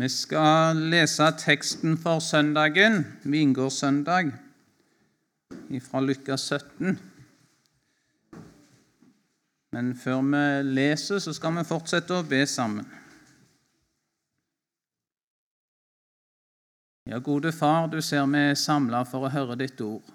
Vi 0.00 0.08
skal 0.08 0.78
lese 0.88 1.26
teksten 1.36 1.98
for 2.00 2.22
søndagen, 2.24 3.02
vingårdssøndag, 3.22 4.30
fra 5.84 6.00
Lukas 6.00 6.46
17. 6.48 6.94
Men 9.76 9.92
før 9.96 10.22
vi 10.24 10.40
leser, 10.70 11.20
så 11.20 11.34
skal 11.36 11.58
vi 11.58 11.66
fortsette 11.68 12.16
å 12.16 12.24
be 12.24 12.40
sammen. 12.48 12.88
Ja, 17.04 17.20
gode 17.20 17.52
Far, 17.52 17.92
du 17.92 18.00
ser 18.00 18.24
vi 18.32 18.40
er 18.54 18.56
samla 18.56 19.04
for 19.04 19.28
å 19.28 19.34
høre 19.36 19.60
ditt 19.60 19.84
ord. 19.84 20.08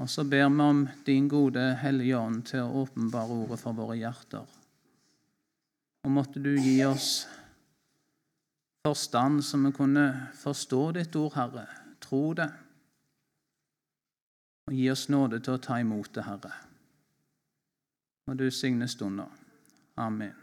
Og 0.00 0.08
så 0.08 0.24
ber 0.24 0.48
vi 0.48 0.70
om 0.72 0.86
din 1.04 1.28
gode 1.28 1.74
Hellige 1.84 2.24
Ånd 2.24 2.44
til 2.54 2.64
å 2.64 2.86
åpenbare 2.86 3.42
ordet 3.44 3.60
for 3.60 3.76
våre 3.76 4.00
hjerter. 4.00 4.46
Og 6.06 6.22
måtte 6.22 6.40
du 6.40 6.54
gi 6.56 6.78
oss 6.88 7.26
forstand, 8.86 9.42
så 9.44 9.58
vi 9.58 9.72
kunne 9.74 10.30
forstå 10.34 10.80
ditt 10.94 11.16
ord, 11.18 11.34
Herre, 11.34 11.66
tro 12.00 12.30
det, 12.38 12.46
og 14.66 14.74
gi 14.74 14.86
oss 14.90 15.08
nåde 15.10 15.40
til 15.42 15.56
å 15.56 15.62
ta 15.62 15.80
imot 15.82 16.12
det, 16.14 16.24
Herre. 16.26 16.52
Og 18.26 18.38
du 18.38 18.46
signe 18.50 18.88
stunder. 18.90 19.30
Amen. 19.96 20.34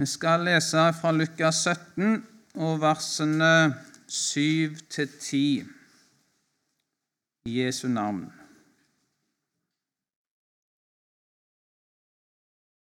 Vi 0.00 0.06
skal 0.08 0.44
lese 0.48 0.86
fra 0.96 1.12
Lukas 1.12 1.62
17 1.68 2.20
og 2.60 2.80
versene 2.80 3.52
7 4.08 4.76
til 4.92 5.08
10 5.08 5.40
i 7.48 7.56
Jesu 7.60 7.88
navn. 7.88 8.24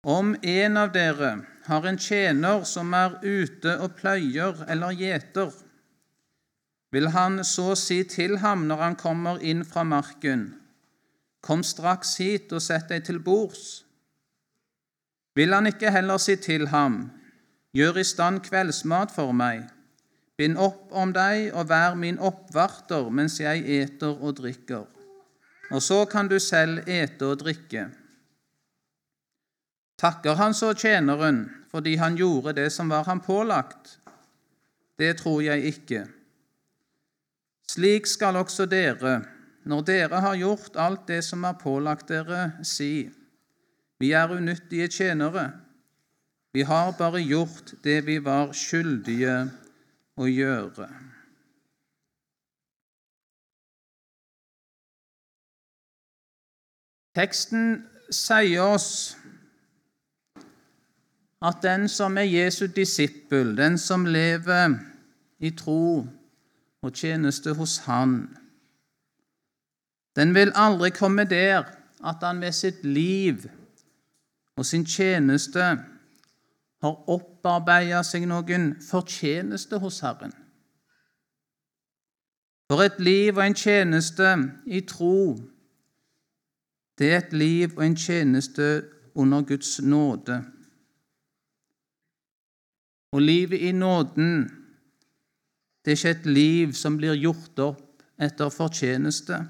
Om 0.02 0.34
en 0.42 0.78
av 0.78 0.94
dere 0.94 1.32
har 1.66 1.86
en 1.86 1.98
tjener 1.98 2.64
som 2.68 2.94
er 2.94 3.18
ute 3.22 3.77
og 3.84 3.94
pløyer 3.98 4.64
eller 4.72 4.96
gjeter, 4.98 5.52
vil 6.92 7.08
han 7.14 7.41
så 7.44 7.72
si 7.78 8.02
til 8.04 8.36
ham 8.42 8.66
når 8.69 8.82
han 8.84 8.98
kommer 9.00 9.41
inn 9.41 9.64
fra 9.64 9.84
marken, 9.84 10.52
Kom 11.42 11.64
straks 11.66 12.12
hit 12.22 12.52
og 12.54 12.62
sett 12.62 12.86
deg 12.92 13.02
til 13.02 13.16
bords. 13.19 13.82
Vil 15.34 15.50
han 15.50 15.66
ikke 15.66 15.91
heller 15.91 16.20
si 16.22 16.36
til 16.38 16.69
ham, 16.70 17.08
Gjør 17.74 17.98
i 17.98 18.04
stand 18.04 18.42
kveldsmat 18.44 19.10
for 19.14 19.32
meg, 19.32 19.62
bind 20.36 20.58
opp 20.60 20.92
om 20.92 21.14
deg 21.16 21.54
og 21.56 21.70
vær 21.70 21.94
min 21.97 22.19
oppvarter 22.20 23.08
mens 23.08 23.38
jeg 23.41 23.64
eter 23.80 24.12
og 24.12 24.36
drikker, 24.42 24.84
og 25.72 25.80
så 25.80 26.02
kan 26.04 26.28
du 26.28 26.36
selv 26.36 26.84
ete 26.84 27.30
og 27.30 27.41
drikke. 27.41 27.86
Takker 30.03 30.34
han 30.34 30.55
så 30.55 30.72
tjeneren 30.75 31.45
fordi 31.70 31.95
han 31.97 32.17
gjorde 32.19 32.56
det 32.58 32.70
som 32.75 32.91
var 32.91 33.06
ham 33.06 33.20
pålagt? 33.22 33.98
Det 34.98 35.14
tror 35.20 35.41
jeg 35.42 35.62
ikke. 35.70 36.03
Slik 37.70 38.06
skal 38.11 38.36
også 38.36 38.67
dere, 38.67 39.22
når 39.64 39.84
dere 39.86 40.20
har 40.20 40.36
gjort 40.36 40.77
alt 40.77 41.06
det 41.09 41.22
som 41.25 41.47
er 41.47 41.55
pålagt 41.61 42.11
dere, 42.11 42.53
si:" 42.62 43.11
Vi 44.03 44.11
er 44.12 44.34
unyttige 44.34 44.89
tjenere. 44.89 45.53
Vi 46.53 46.62
har 46.62 46.92
bare 46.98 47.22
gjort 47.22 47.75
det 47.84 48.06
vi 48.06 48.19
var 48.19 48.50
skyldige 48.53 49.50
å 50.19 50.27
gjøre. 50.27 50.89
Teksten 57.14 57.87
sier 58.11 58.75
oss 58.75 59.22
at 61.42 61.62
den 61.62 61.88
som 61.88 62.18
er 62.18 62.28
Jesu 62.28 62.66
disippel, 62.66 63.56
den 63.56 63.78
som 63.78 64.06
lever 64.06 64.78
i 65.41 65.50
tro 65.50 66.06
og 66.82 66.92
tjeneste 66.94 67.54
hos 67.54 67.78
Han, 67.86 68.36
den 70.16 70.34
vil 70.34 70.52
aldri 70.54 70.91
komme 70.91 71.25
der 71.25 71.64
at 72.04 72.16
han 72.20 72.41
ved 72.41 72.52
sitt 72.52 72.84
liv 72.84 73.48
og 74.56 74.66
sin 74.66 74.84
tjeneste 74.84 75.62
har 76.82 77.10
opparbeida 77.10 78.02
seg 78.04 78.26
noen 78.28 78.72
fortjeneste 78.82 79.78
hos 79.81 80.00
Herren. 80.02 80.34
For 82.70 82.82
et 82.82 82.98
liv 83.00 83.36
og 83.36 83.44
en 83.47 83.56
tjeneste 83.56 84.34
i 84.66 84.81
tro, 84.88 85.36
det 86.98 87.12
er 87.12 87.22
et 87.22 87.32
liv 87.32 87.76
og 87.76 87.86
en 87.86 87.97
tjeneste 87.97 88.69
under 89.14 89.42
Guds 89.42 89.81
nåde. 89.82 90.42
Og 93.12 93.23
livet 93.23 93.61
i 93.61 93.73
nåden, 93.73 94.50
det 95.84 95.93
er 95.93 95.97
ikke 95.97 96.21
et 96.21 96.27
liv 96.27 96.73
som 96.73 96.97
blir 96.97 97.19
gjort 97.19 97.59
opp 97.61 98.05
etter 98.23 98.53
fortjeneste. 98.53 99.41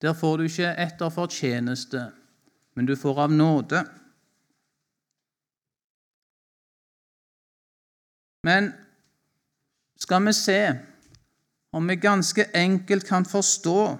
Der 0.00 0.14
får 0.16 0.36
du 0.36 0.46
ikke 0.48 0.74
etter 0.80 1.10
fortjeneste, 1.12 2.06
men 2.74 2.86
du 2.86 2.94
får 2.96 3.24
av 3.26 3.32
nåde. 3.32 3.82
Men 8.42 8.72
skal 10.00 10.24
vi 10.26 10.32
se 10.32 10.62
om 11.76 11.88
vi 11.88 11.96
ganske 11.96 12.46
enkelt 12.56 13.04
kan 13.06 13.24
forstå 13.24 13.98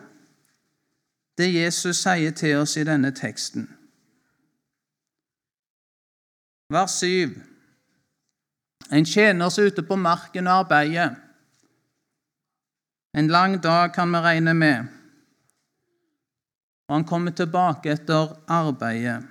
det 1.39 1.53
Jesus 1.53 2.01
sier 2.01 2.33
til 2.33 2.57
oss 2.63 2.77
i 2.77 2.85
denne 2.85 3.13
teksten. 3.17 3.69
Vers 6.73 6.97
7. 7.05 7.50
En 8.89 9.05
tjener 9.05 9.47
er 9.47 9.67
ute 9.69 9.83
på 9.87 9.97
marken 9.97 10.49
og 10.49 10.65
arbeider. 10.65 11.19
En 13.15 13.29
lang 13.29 13.59
dag 13.63 13.93
kan 13.93 14.11
vi 14.11 14.23
regne 14.23 14.55
med. 14.55 14.89
Og 16.89 16.97
han 16.97 17.05
kommer 17.05 17.31
tilbake 17.31 17.93
etter 17.93 18.33
arbeidet. 18.49 19.23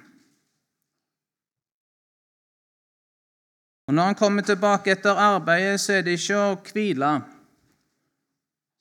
Og 3.87 3.93
Når 3.93 4.03
han 4.03 4.15
kommer 4.15 4.41
tilbake 4.41 4.91
etter 4.91 5.17
arbeidet, 5.17 5.79
så 5.79 5.93
er 5.93 6.01
det 6.05 6.19
ikke 6.19 6.37
å 6.37 6.57
hvile. 6.61 7.07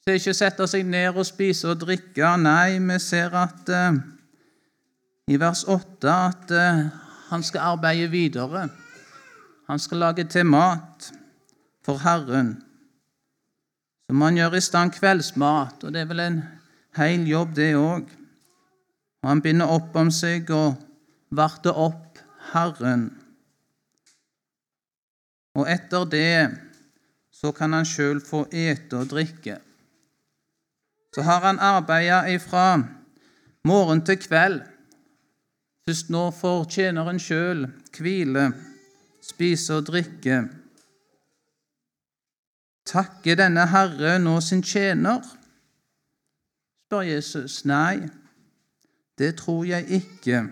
Så 0.05 0.11
er 0.11 0.13
det 0.13 0.21
ikke 0.21 0.35
å 0.35 0.39
sette 0.39 0.67
seg 0.69 0.85
ned 0.85 1.17
og 1.17 1.27
spise 1.27 1.71
og 1.73 1.81
drikke. 1.81 2.35
Nei, 2.43 2.77
vi 2.77 2.99
ser 3.01 3.33
at 3.33 3.73
uh, 3.73 3.97
i 5.33 5.39
vers 5.41 5.65
8 5.65 6.13
at 6.13 6.53
uh, 6.53 6.83
han 7.31 7.47
skal 7.47 7.73
arbeide 7.73 8.11
videre. 8.13 8.67
Han 9.69 9.79
skal 9.79 10.01
lage 10.01 10.25
til 10.25 10.47
mat 10.49 11.11
for 11.85 12.01
Herren. 12.01 12.55
Så 14.09 14.15
må 14.17 14.31
han 14.31 14.39
gjør 14.41 14.57
i 14.57 14.65
stand 14.65 14.95
kveldsmat, 14.97 15.85
og 15.85 15.93
det 15.93 16.01
er 16.01 16.09
vel 16.09 16.23
en 16.25 16.39
hel 16.97 17.27
jobb, 17.29 17.53
det 17.57 17.75
òg. 17.77 18.07
Og 19.23 19.29
han 19.29 19.43
binder 19.45 19.69
opp 19.69 19.97
om 20.01 20.09
seg 20.15 20.49
og 20.57 20.79
varter 21.37 21.77
opp 21.77 22.21
Herren. 22.55 23.11
Og 25.59 25.69
etter 25.69 26.07
det 26.09 26.33
så 27.35 27.53
kan 27.53 27.77
han 27.77 27.87
sjøl 27.87 28.23
få 28.25 28.47
ete 28.49 29.03
og 29.03 29.11
drikke. 29.13 29.59
Så 31.15 31.23
har 31.27 31.45
han 31.45 31.61
arbeida 31.61 32.23
ifra 32.33 32.79
morgen 33.69 34.01
til 34.07 34.17
kveld. 34.23 34.63
Først 35.85 36.09
nå 36.15 36.25
får 36.41 36.65
tjeneren 36.73 37.21
sjøl 37.21 37.67
hvile 37.99 38.49
spise 39.25 39.79
og 39.79 39.89
drikke. 39.89 40.43
Takke 42.89 43.37
denne 43.37 43.67
Herre 43.69 44.19
nå 44.23 44.39
sin 44.41 44.63
tjener? 44.63 45.23
spør 46.89 47.05
Jesus. 47.05 47.65
Nei, 47.69 48.09
det 49.19 49.35
tror 49.43 49.65
jeg 49.69 49.85
ikke. 50.01 50.47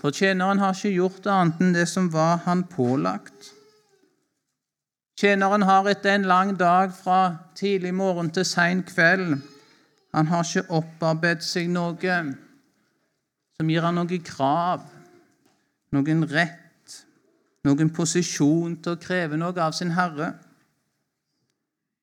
For 0.00 0.12
tjeneren 0.12 0.60
har 0.60 0.74
ikke 0.76 0.92
gjort 0.92 1.28
annet 1.32 1.62
enn 1.64 1.72
det 1.72 1.86
som 1.88 2.10
var 2.12 2.42
han 2.44 2.66
pålagt. 2.68 3.54
Tjeneren 5.16 5.64
har 5.64 5.88
etter 5.88 6.12
en 6.12 6.28
lang 6.28 6.52
dag 6.60 6.92
fra 6.92 7.20
tidlig 7.56 7.94
morgen 7.96 8.28
til 8.30 8.44
sein 8.44 8.82
kveld 8.84 9.38
Han 10.12 10.26
har 10.26 10.44
ikke 10.44 10.72
opparbeidet 10.72 11.44
seg 11.44 11.70
noe 11.72 12.18
som 13.56 13.68
gir 13.72 13.84
han 13.84 13.96
noe 13.96 14.18
krav, 14.24 14.84
noen 15.92 16.22
rett 16.28 16.65
noen 17.66 17.90
posisjon 17.92 18.76
til 18.82 18.94
å 18.94 19.00
kreve 19.00 19.38
noe 19.38 19.56
av 19.62 19.74
sin 19.74 19.94
herre. 19.96 20.32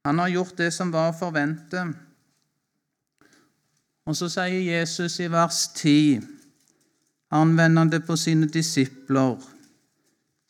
Han 0.04 0.20
har 0.20 0.34
gjort 0.34 0.58
det 0.60 0.72
som 0.76 0.92
var 0.92 1.12
å 1.12 1.18
forvente. 1.18 1.86
Og 4.04 4.18
så 4.20 4.28
sier 4.28 4.60
Jesus 4.60 5.16
i 5.24 5.30
vers 5.32 5.62
10, 5.80 6.26
anvendende 7.32 8.02
på 8.04 8.18
sine 8.20 8.50
disipler, 8.52 9.38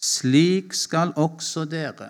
slik 0.01 0.74
skal 0.74 1.13
også 1.21 1.68
dere. 1.69 2.09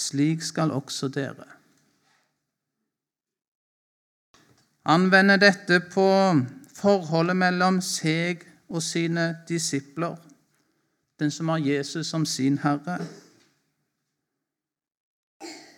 Slik 0.00 0.46
skal 0.46 0.70
også 0.72 1.10
dere. 1.12 1.48
Anvende 4.88 5.36
dette 5.36 5.82
på 5.92 6.06
forholdet 6.78 7.36
mellom 7.36 7.82
seg 7.84 8.46
og 8.70 8.80
sine 8.86 9.26
disipler, 9.48 10.14
den 11.20 11.30
som 11.30 11.48
har 11.48 11.58
Jesus 11.58 12.06
som 12.06 12.26
sin 12.26 12.58
herre. 12.58 12.98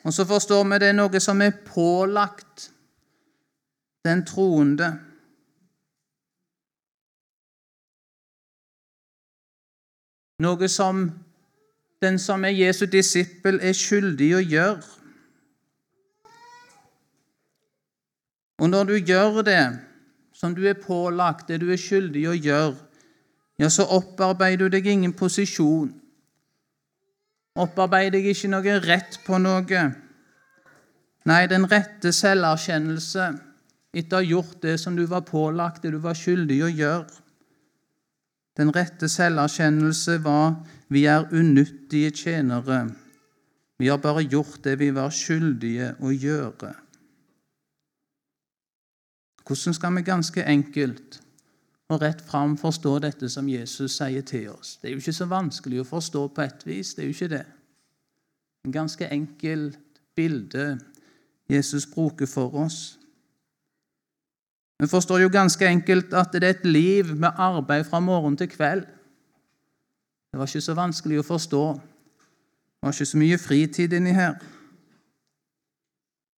Og 0.03 0.13
så 0.13 0.25
forstår 0.27 0.65
vi 0.65 0.79
det 0.83 0.89
er 0.91 0.99
noe 0.99 1.21
som 1.23 1.43
er 1.43 1.55
pålagt 1.67 2.71
den 4.07 4.25
troende. 4.27 4.89
Noe 10.43 10.69
som 10.69 11.05
den 12.03 12.19
som 12.19 12.45
er 12.45 12.51
Jesu 12.51 12.87
disippel, 12.91 13.61
er 13.63 13.77
skyldig 13.79 14.31
å 14.35 14.43
gjøre. 14.43 14.83
Og 18.63 18.71
når 18.71 18.89
du 18.91 18.97
gjør 18.99 19.43
det 19.47 19.63
som 20.35 20.55
du 20.55 20.65
er 20.67 20.79
pålagt, 20.79 21.47
det 21.49 21.61
du 21.63 21.69
er 21.71 21.79
skyldig 21.79 22.25
å 22.31 22.35
gjøre, 22.35 22.75
ja, 23.63 23.71
så 23.71 23.87
opparbeider 23.95 24.67
du 24.67 24.75
deg 24.75 24.89
ingen 24.91 25.13
posisjon. 25.15 25.93
Opparbeider 27.63 28.19
deg 28.19 28.33
ikke 28.33 28.51
noe 28.51 28.79
rett 28.83 29.21
på 29.23 29.39
noe. 29.39 29.83
Nei, 31.31 31.43
den 31.47 31.69
rette 31.71 32.11
selverkjennelse 32.17 33.29
etter 33.93 34.17
å 34.17 34.23
ha 34.23 34.27
gjort 34.27 34.63
det 34.65 34.79
som 34.81 34.97
du 34.97 35.05
var 35.07 35.23
pålagt, 35.29 35.85
det 35.85 35.93
du 35.95 36.01
var 36.03 36.19
skyldig 36.19 36.59
å 36.65 36.73
gjøre. 36.73 37.21
Den 38.59 38.73
rette 38.75 39.09
selverkjennelse 39.09 40.19
var 40.25 40.57
vi 40.93 41.07
er 41.09 41.29
unyttige 41.31 42.11
tjenere. 42.17 42.83
Vi 43.79 43.89
har 43.89 44.01
bare 44.03 44.25
gjort 44.27 44.65
det 44.65 44.75
vi 44.81 44.91
var 44.97 45.15
skyldige 45.15 45.95
å 46.03 46.11
gjøre. 46.11 46.75
Hvordan 49.47 49.77
skal 49.77 49.95
vi 49.97 50.05
ganske 50.07 50.45
enkelt 50.51 51.23
og 51.93 52.03
rett 52.03 52.23
fram 52.25 52.57
forstå 52.59 52.99
dette 53.05 53.29
som 53.31 53.49
Jesus 53.49 53.99
sier 53.99 54.25
til 54.27 54.51
oss? 54.53 54.77
Det 54.81 54.89
er 54.89 54.95
jo 54.97 55.03
ikke 55.03 55.15
så 55.17 55.29
vanskelig 55.31 55.83
å 55.83 55.89
forstå 55.89 56.27
på 56.35 56.43
et 56.43 56.67
vis. 56.67 56.95
det 56.95 57.05
er 57.05 57.11
jo 57.11 57.17
ikke 57.17 57.35
det. 57.37 57.45
En 58.65 58.73
ganske 58.73 59.09
enkelt 59.09 59.79
bilde 60.17 60.79
Jesus 61.51 61.87
bruker 61.87 62.27
for 62.27 62.55
oss. 62.55 62.99
Vi 64.81 64.89
forstår 64.89 65.21
jo 65.23 65.29
ganske 65.29 65.67
enkelt 65.67 66.15
at 66.15 66.33
det 66.33 66.43
er 66.43 66.51
et 66.57 66.65
liv 66.67 67.15
med 67.17 67.31
arbeid 67.37 67.85
fra 67.85 68.01
morgen 68.01 68.37
til 68.37 68.49
kveld. 68.49 68.87
Det 70.33 70.39
var 70.39 70.49
ikke 70.49 70.65
så 70.65 70.75
vanskelig 70.75 71.21
å 71.21 71.27
forstå. 71.27 71.65
Det 71.77 72.89
var 72.89 72.97
ikke 72.97 73.07
så 73.07 73.21
mye 73.21 73.39
fritid 73.39 73.93
inni 73.93 74.15
her. 74.17 74.41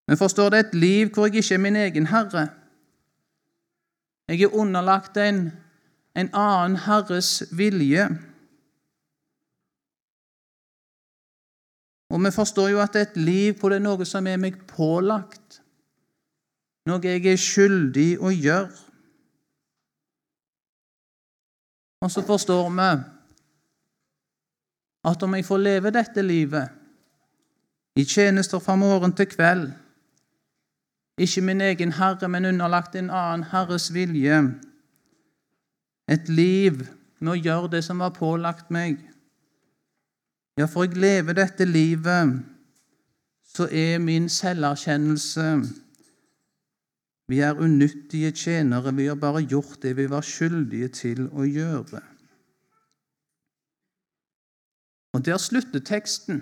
Vi 0.07 0.17
forstår 0.19 0.49
det 0.49 0.59
er 0.59 0.67
et 0.67 0.75
liv 0.75 1.13
hvor 1.13 1.29
jeg 1.29 1.43
ikke 1.43 1.55
er 1.55 1.63
min 1.63 1.75
egen 1.75 2.07
herre. 2.11 2.47
Jeg 4.27 4.41
er 4.41 4.55
underlagt 4.55 5.17
en, 5.17 5.49
en 6.15 6.29
annen 6.31 6.77
herres 6.85 7.43
vilje. 7.51 8.07
Og 12.13 12.21
vi 12.23 12.31
forstår 12.31 12.69
jo 12.71 12.79
at 12.83 12.95
et 12.95 13.17
liv 13.17 13.57
hvor 13.57 13.73
det 13.73 13.81
er 13.81 13.87
noe 13.87 14.05
som 14.07 14.27
er 14.29 14.39
meg 14.39 14.59
pålagt, 14.69 15.59
noe 16.87 17.01
jeg 17.03 17.25
er 17.25 17.39
skyldig 17.39 18.09
å 18.21 18.31
gjøre. 18.31 18.73
Og 22.03 22.11
så 22.11 22.21
forstår 22.27 22.69
vi 22.69 22.89
at 25.09 25.23
om 25.23 25.35
jeg 25.35 25.45
får 25.47 25.61
leve 25.63 25.91
dette 25.95 26.23
livet 26.23 26.79
i 27.99 28.05
tjenester 28.07 28.61
fra 28.63 28.75
morgen 28.79 29.13
til 29.15 29.27
kveld, 29.31 29.71
ikke 31.17 31.41
min 31.41 31.61
egen 31.61 31.91
herre, 31.93 32.29
men 32.29 32.45
underlagt 32.45 32.95
en 32.95 33.09
annen 33.09 33.45
herres 33.51 33.91
vilje, 33.93 34.39
et 36.09 36.29
liv 36.29 36.81
med 37.19 37.31
å 37.33 37.39
gjøre 37.39 37.69
det 37.77 37.83
som 37.85 38.01
var 38.03 38.15
pålagt 38.17 38.71
meg 38.73 38.99
Ja, 40.59 40.67
for 40.69 40.85
jeg 40.85 40.99
lever 41.01 41.33
dette 41.33 41.65
livet, 41.65 42.43
så 43.55 43.65
er 43.71 44.01
min 44.03 44.27
selverkjennelse 44.29 45.45
Vi 47.31 47.39
er 47.39 47.57
unyttige 47.57 48.33
tjenere, 48.35 48.93
vi 48.93 49.07
har 49.07 49.15
bare 49.15 49.41
gjort 49.41 49.79
det 49.81 49.95
vi 49.97 50.09
var 50.11 50.21
skyldige 50.27 50.89
til 50.93 51.29
å 51.31 51.47
gjøre. 51.47 52.01
Og 55.13 55.23
der 55.25 55.37
slutter 55.37 55.79
teksten. 55.79 56.41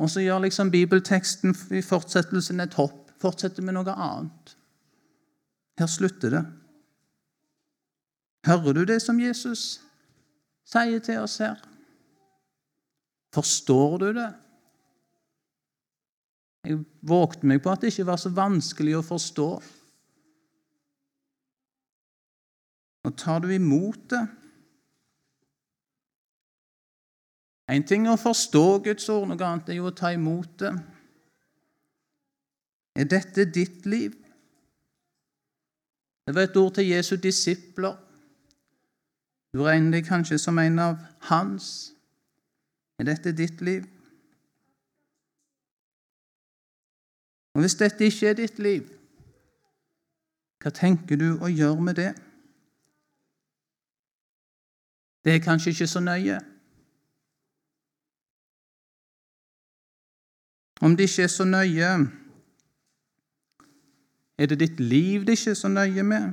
Og 0.00 0.08
så 0.10 0.22
gjør 0.24 0.46
liksom 0.46 0.70
bibelteksten 0.72 1.52
i 1.76 1.82
fortsettelsen 1.84 2.62
et 2.64 2.76
hopp, 2.80 3.10
fortsetter 3.20 3.64
med 3.64 3.76
noe 3.76 3.92
annet. 3.92 4.54
Her 5.80 5.90
slutter 5.90 6.32
det. 6.32 6.44
Hører 8.48 8.78
du 8.78 8.84
det 8.88 9.00
som 9.04 9.20
Jesus 9.20 9.82
sier 10.64 11.02
til 11.04 11.20
oss 11.20 11.36
her? 11.44 11.60
Forstår 13.36 13.98
du 14.00 14.08
det? 14.16 14.30
Jeg 16.64 16.80
vågte 17.08 17.48
meg 17.48 17.60
på 17.62 17.72
at 17.72 17.84
det 17.84 17.92
ikke 17.92 18.08
var 18.08 18.20
så 18.20 18.32
vanskelig 18.36 18.96
å 18.98 19.04
forstå. 19.04 19.48
Og 23.08 23.16
tar 23.20 23.44
du 23.44 23.52
imot 23.52 24.02
det? 24.12 24.24
En 27.70 27.84
ting 27.86 28.06
er 28.06 28.16
å 28.16 28.18
forstå 28.18 28.64
Guds 28.84 29.08
ord, 29.12 29.28
noe 29.30 29.46
annet 29.46 29.68
er 29.70 29.78
jo 29.78 29.90
å 29.90 29.94
ta 29.94 30.10
imot 30.14 30.56
det. 30.58 30.72
Er 32.98 33.06
dette 33.06 33.46
ditt 33.46 33.86
liv? 33.86 34.16
Det 36.26 36.34
var 36.34 36.48
et 36.48 36.56
ord 36.58 36.74
til 36.74 36.90
Jesu 36.90 37.14
disipler. 37.16 37.94
Du 39.54 39.62
regner 39.62 39.98
deg 39.98 40.06
kanskje 40.06 40.38
som 40.38 40.58
en 40.58 40.78
av 40.78 40.98
hans. 41.30 41.92
Er 42.98 43.06
dette 43.08 43.32
ditt 43.32 43.62
liv? 43.62 43.86
Og 47.54 47.60
Hvis 47.60 47.74
dette 47.74 48.06
ikke 48.06 48.28
er 48.28 48.36
ditt 48.38 48.58
liv, 48.58 48.86
hva 50.60 50.70
tenker 50.70 51.16
du 51.16 51.32
å 51.40 51.48
gjøre 51.48 51.82
med 51.82 51.96
det? 51.98 52.10
Det 55.24 55.34
er 55.34 55.42
kanskje 55.44 55.72
ikke 55.74 55.88
så 55.88 56.00
nøye. 56.04 56.38
Om 60.80 60.96
det 60.96 61.10
ikke 61.10 61.22
er 61.22 61.32
så 61.32 61.44
nøye 61.44 61.90
Er 64.38 64.46
det 64.46 64.60
ditt 64.60 64.80
liv 64.80 65.24
det 65.26 65.36
ikke 65.36 65.50
er 65.50 65.54
så 65.54 65.68
nøye 65.68 66.02
med? 66.02 66.32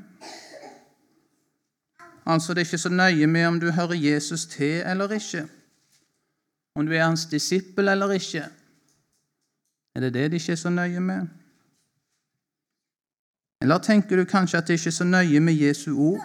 Altså, 2.26 2.54
det 2.54 2.62
er 2.62 2.66
ikke 2.66 2.78
så 2.78 2.90
nøye 2.90 3.28
med 3.28 3.46
om 3.46 3.60
du 3.60 3.72
hører 3.72 3.94
Jesus 3.94 4.46
til 4.46 4.84
eller 4.86 5.12
ikke, 5.12 5.48
om 6.76 6.86
du 6.86 6.94
er 6.94 7.04
hans 7.04 7.26
disippel 7.26 7.88
eller 7.88 8.12
ikke. 8.12 8.44
Er 9.96 10.00
det 10.00 10.14
det 10.14 10.32
det 10.32 10.42
ikke 10.42 10.52
er 10.52 10.56
så 10.56 10.70
nøye 10.70 11.00
med? 11.00 11.28
Eller 13.62 13.78
tenker 13.78 14.16
du 14.16 14.26
kanskje 14.26 14.58
at 14.58 14.68
det 14.68 14.74
ikke 14.74 14.88
er 14.88 14.92
så 14.92 15.04
nøye 15.04 15.40
med 15.40 15.54
Jesu 15.54 15.96
ord? 15.98 16.22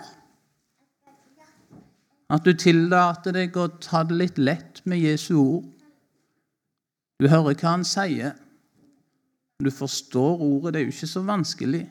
At 2.31 2.45
du 2.45 2.53
tillater 2.53 3.33
deg 3.33 3.57
å 3.57 3.69
ta 3.81 4.03
det 4.03 4.17
litt 4.17 4.39
lett 4.39 4.83
med 4.85 4.99
Jesu 4.99 5.35
ord? 5.39 5.65
Du 7.21 7.29
hører 7.29 7.55
hva 7.55 7.75
han 7.77 7.85
sier. 7.87 8.37
Du 9.63 9.71
forstår 9.71 10.41
ordet. 10.43 10.75
Det 10.75 10.81
er 10.81 10.87
jo 10.87 10.95
ikke 10.95 11.11
så 11.13 11.23
vanskelig. 11.27 11.83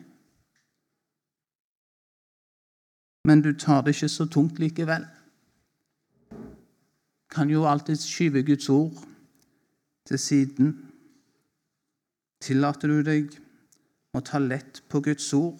Men 3.24 3.42
du 3.42 3.52
tar 3.52 3.82
det 3.82 3.94
ikke 3.94 4.08
så 4.08 4.26
tungt 4.26 4.58
likevel. 4.58 5.06
Kan 7.30 7.50
jo 7.50 7.64
alltid 7.64 7.96
skyve 7.96 8.42
Guds 8.42 8.68
ord 8.68 8.98
til 10.06 10.18
siden. 10.18 10.72
Tillater 12.42 12.90
du 12.90 13.02
deg 13.06 13.30
å 14.12 14.20
ta 14.20 14.40
lett 14.42 14.82
på 14.90 15.00
Guds 15.00 15.30
ord? 15.38 15.54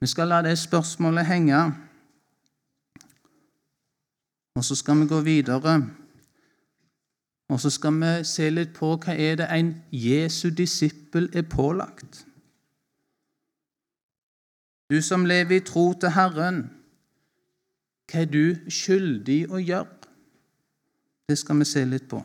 Vi 0.00 0.06
skal 0.06 0.30
la 0.30 0.42
det 0.44 0.54
spørsmålet 0.60 1.26
henge, 1.26 1.58
og 4.56 4.64
så 4.64 4.76
skal 4.76 5.00
vi 5.00 5.08
gå 5.10 5.20
videre. 5.24 5.80
Og 7.48 7.60
så 7.60 7.70
skal 7.70 7.94
vi 8.00 8.12
se 8.26 8.48
litt 8.50 8.72
på 8.74 8.96
hva 8.98 9.14
er 9.14 9.36
det 9.38 9.46
en 9.54 9.74
Jesu 9.92 10.48
disippel 10.50 11.28
er 11.32 11.46
pålagt. 11.46 12.24
Du 14.90 15.02
som 15.02 15.26
lever 15.26 15.56
i 15.56 15.64
tro 15.66 15.92
til 15.92 16.14
Herren, 16.14 16.64
hva 18.10 18.22
er 18.22 18.30
du 18.30 18.70
skyldig 18.70 19.46
å 19.50 19.62
gjøre? 19.62 20.10
Det 21.26 21.38
skal 21.38 21.58
vi 21.58 21.66
se 21.66 21.82
litt 21.84 22.06
på. 22.10 22.20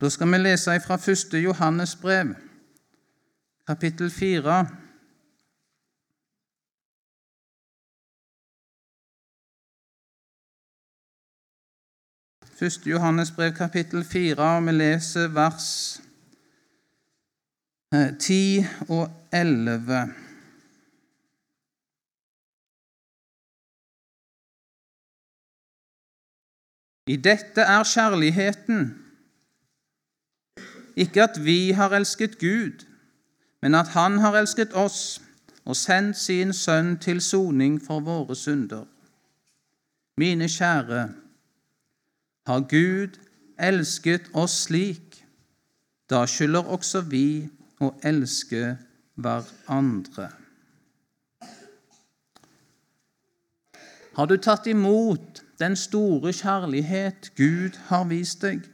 Da 0.00 0.10
skal 0.12 0.28
vi 0.32 0.38
lese 0.38 0.76
fra 0.84 0.98
1. 1.00 1.32
Johannes 1.42 1.96
brev, 1.96 2.34
kapittel 3.66 4.10
4. 4.10 4.58
1. 12.62 12.86
Johannes 12.86 13.30
brev 13.30 13.52
kapittel 13.52 14.04
4, 14.04 14.34
og 14.36 14.66
vi 14.66 14.72
leser 14.72 15.28
vers 15.28 16.00
eh, 17.94 18.18
10 18.18 18.64
og 18.88 19.10
11. 19.32 20.14
I 27.06 27.16
dette 27.16 27.60
er 27.60 27.84
kjærligheten, 27.92 28.82
ikke 30.96 31.22
at 31.22 31.38
vi 31.44 31.70
har 31.70 31.94
elsket 31.94 32.38
Gud, 32.38 32.84
men 33.62 33.74
at 33.74 33.88
Han 33.94 34.18
har 34.18 34.34
elsket 34.34 34.74
oss 34.74 35.22
og 35.64 35.76
sendt 35.76 36.18
sin 36.18 36.52
Sønn 36.52 36.98
til 36.98 37.20
soning 37.20 37.78
for 37.86 38.00
våre 38.00 38.36
synder. 38.36 38.84
Mine 40.16 40.48
kjære, 40.48 41.27
har 42.48 42.64
Gud 42.68 43.18
elsket 43.60 44.30
oss 44.32 44.54
slik, 44.64 45.18
da 46.08 46.22
skylder 46.24 46.70
også 46.72 47.02
vi 47.12 47.48
å 47.84 47.90
elske 48.08 48.78
hverandre. 49.20 50.30
Har 54.16 54.26
du 54.26 54.38
tatt 54.40 54.66
imot 54.66 55.42
den 55.60 55.76
store 55.76 56.32
kjærlighet 56.32 57.30
Gud 57.36 57.76
har 57.90 58.08
vist 58.08 58.40
deg? 58.42 58.64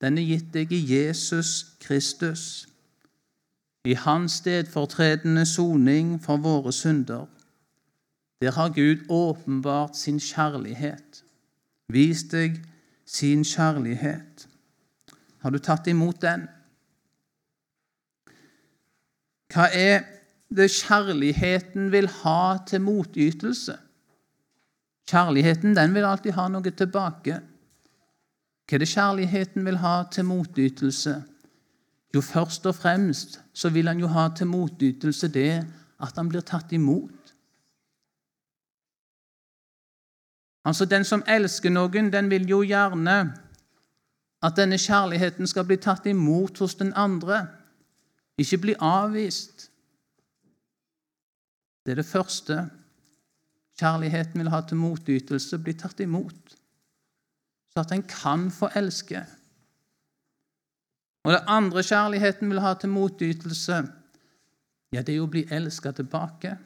Den 0.00 0.20
er 0.22 0.28
gitt 0.30 0.54
deg 0.54 0.70
i 0.72 0.80
Jesus 0.94 1.74
Kristus, 1.82 2.68
i 3.84 3.98
hans 3.98 4.38
stedfortredende 4.38 5.44
soning 5.46 6.14
for 6.22 6.38
våre 6.38 6.72
synder. 6.72 7.26
Der 8.42 8.54
har 8.54 8.70
Gud 8.74 9.04
åpenbart 9.10 9.98
sin 9.98 10.22
kjærlighet, 10.22 11.21
vist 11.88 12.32
deg 12.32 12.58
sin 13.06 13.44
kjærlighet. 13.44 14.46
Har 15.42 15.50
du 15.50 15.58
tatt 15.58 15.88
imot 15.90 16.20
den? 16.22 16.46
Hva 19.52 19.68
er 19.74 20.04
det 20.52 20.70
kjærligheten 20.72 21.90
vil 21.92 22.08
ha 22.22 22.58
til 22.68 22.80
motytelse? 22.84 23.76
Kjærligheten 25.08 25.74
den 25.76 25.94
vil 25.94 26.06
alltid 26.08 26.36
ha 26.38 26.46
noe 26.48 26.70
tilbake. 26.70 27.40
Hva 28.64 28.78
er 28.78 28.84
det 28.84 28.88
kjærligheten 28.88 29.66
vil 29.66 29.80
ha 29.82 29.96
til 30.12 30.24
motytelse? 30.24 31.16
Jo, 32.14 32.20
først 32.20 32.66
og 32.68 32.76
fremst 32.76 33.40
så 33.52 33.70
vil 33.72 33.88
han 33.88 34.00
jo 34.00 34.08
ha 34.12 34.28
til 34.36 34.46
motytelse 34.46 35.28
det 35.32 35.64
at 36.02 36.16
han 36.16 36.28
blir 36.28 36.44
tatt 36.44 36.72
imot. 36.72 37.21
Altså, 40.64 40.84
Den 40.84 41.04
som 41.04 41.22
elsker 41.26 41.70
noen, 41.70 42.12
den 42.12 42.30
vil 42.30 42.48
jo 42.48 42.62
gjerne 42.62 43.34
at 44.42 44.56
denne 44.56 44.78
kjærligheten 44.78 45.46
skal 45.46 45.66
bli 45.66 45.76
tatt 45.78 46.06
imot 46.10 46.58
hos 46.58 46.74
den 46.74 46.92
andre, 46.98 47.46
ikke 48.38 48.58
bli 48.58 48.74
avvist. 48.80 49.68
Det 51.86 51.92
er 51.92 52.00
det 52.00 52.06
første. 52.06 52.58
Kjærligheten 53.78 54.40
vil 54.40 54.50
ha 54.50 54.60
til 54.66 54.76
motytelse, 54.76 55.58
bli 55.58 55.74
tatt 55.78 56.00
imot, 56.00 56.56
så 57.72 57.80
at 57.80 57.94
en 57.94 58.02
kan 58.02 58.50
få 58.50 58.68
elske. 58.76 59.22
Og 61.24 61.32
det 61.32 61.42
andre 61.46 61.82
kjærligheten 61.82 62.50
vil 62.50 62.60
ha 62.60 62.74
til 62.74 62.90
motytelse, 62.90 63.82
ja, 64.92 65.00
det 65.02 65.14
er 65.14 65.20
jo 65.22 65.26
å 65.26 65.32
bli 65.32 65.46
elska 65.50 65.94
tilbake. 65.96 66.56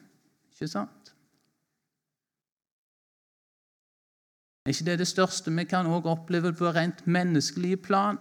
Ikke 0.53 0.69
sant? 0.69 0.96
Er 4.66 4.73
ikke 4.75 4.85
det 4.85 4.99
det 4.99 5.06
største 5.06 5.52
vi 5.54 5.64
kan 5.64 5.87
også 5.87 6.08
oppleve 6.11 6.50
på 6.52 6.70
rent 6.75 7.04
menneskelig 7.06 7.82
plan 7.82 8.18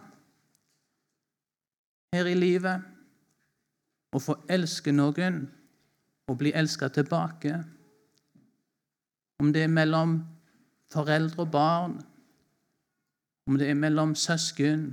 her 2.14 2.30
i 2.30 2.36
livet? 2.38 2.84
Å 4.14 4.22
få 4.22 4.36
elske 4.50 4.94
noen 4.94 5.40
og 6.30 6.38
bli 6.38 6.54
elska 6.54 6.92
tilbake 6.94 7.64
om 9.42 9.50
det 9.54 9.66
er 9.66 9.74
mellom 9.74 10.20
foreldre 10.94 11.42
og 11.44 11.52
barn, 11.52 11.98
om 13.50 13.58
det 13.58 13.70
er 13.70 13.82
mellom 13.82 14.14
søsken, 14.16 14.86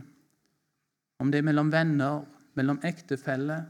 om 1.21 1.31
det 1.31 1.39
er 1.39 1.47
mellom 1.47 1.71
venner, 1.73 2.25
mellom 2.57 2.81
ektefeller. 2.83 3.69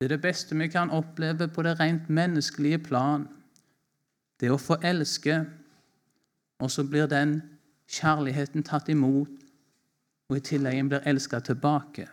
Det 0.00 0.08
er 0.08 0.16
det 0.16 0.24
beste 0.24 0.56
vi 0.56 0.72
kan 0.72 0.90
oppleve 0.90 1.48
på 1.48 1.62
det 1.62 1.76
rent 1.80 2.08
menneskelige 2.08 2.78
plan. 2.88 3.28
Det 4.40 4.50
å 4.52 4.60
få 4.60 4.76
elske, 4.84 5.44
og 6.60 6.70
så 6.70 6.84
blir 6.84 7.08
den 7.08 7.38
kjærligheten 7.88 8.64
tatt 8.66 8.88
imot, 8.92 9.32
og 10.28 10.36
i 10.36 10.44
tillegg 10.44 10.88
blir 10.90 11.06
elska 11.08 11.40
tilbake. 11.40 12.08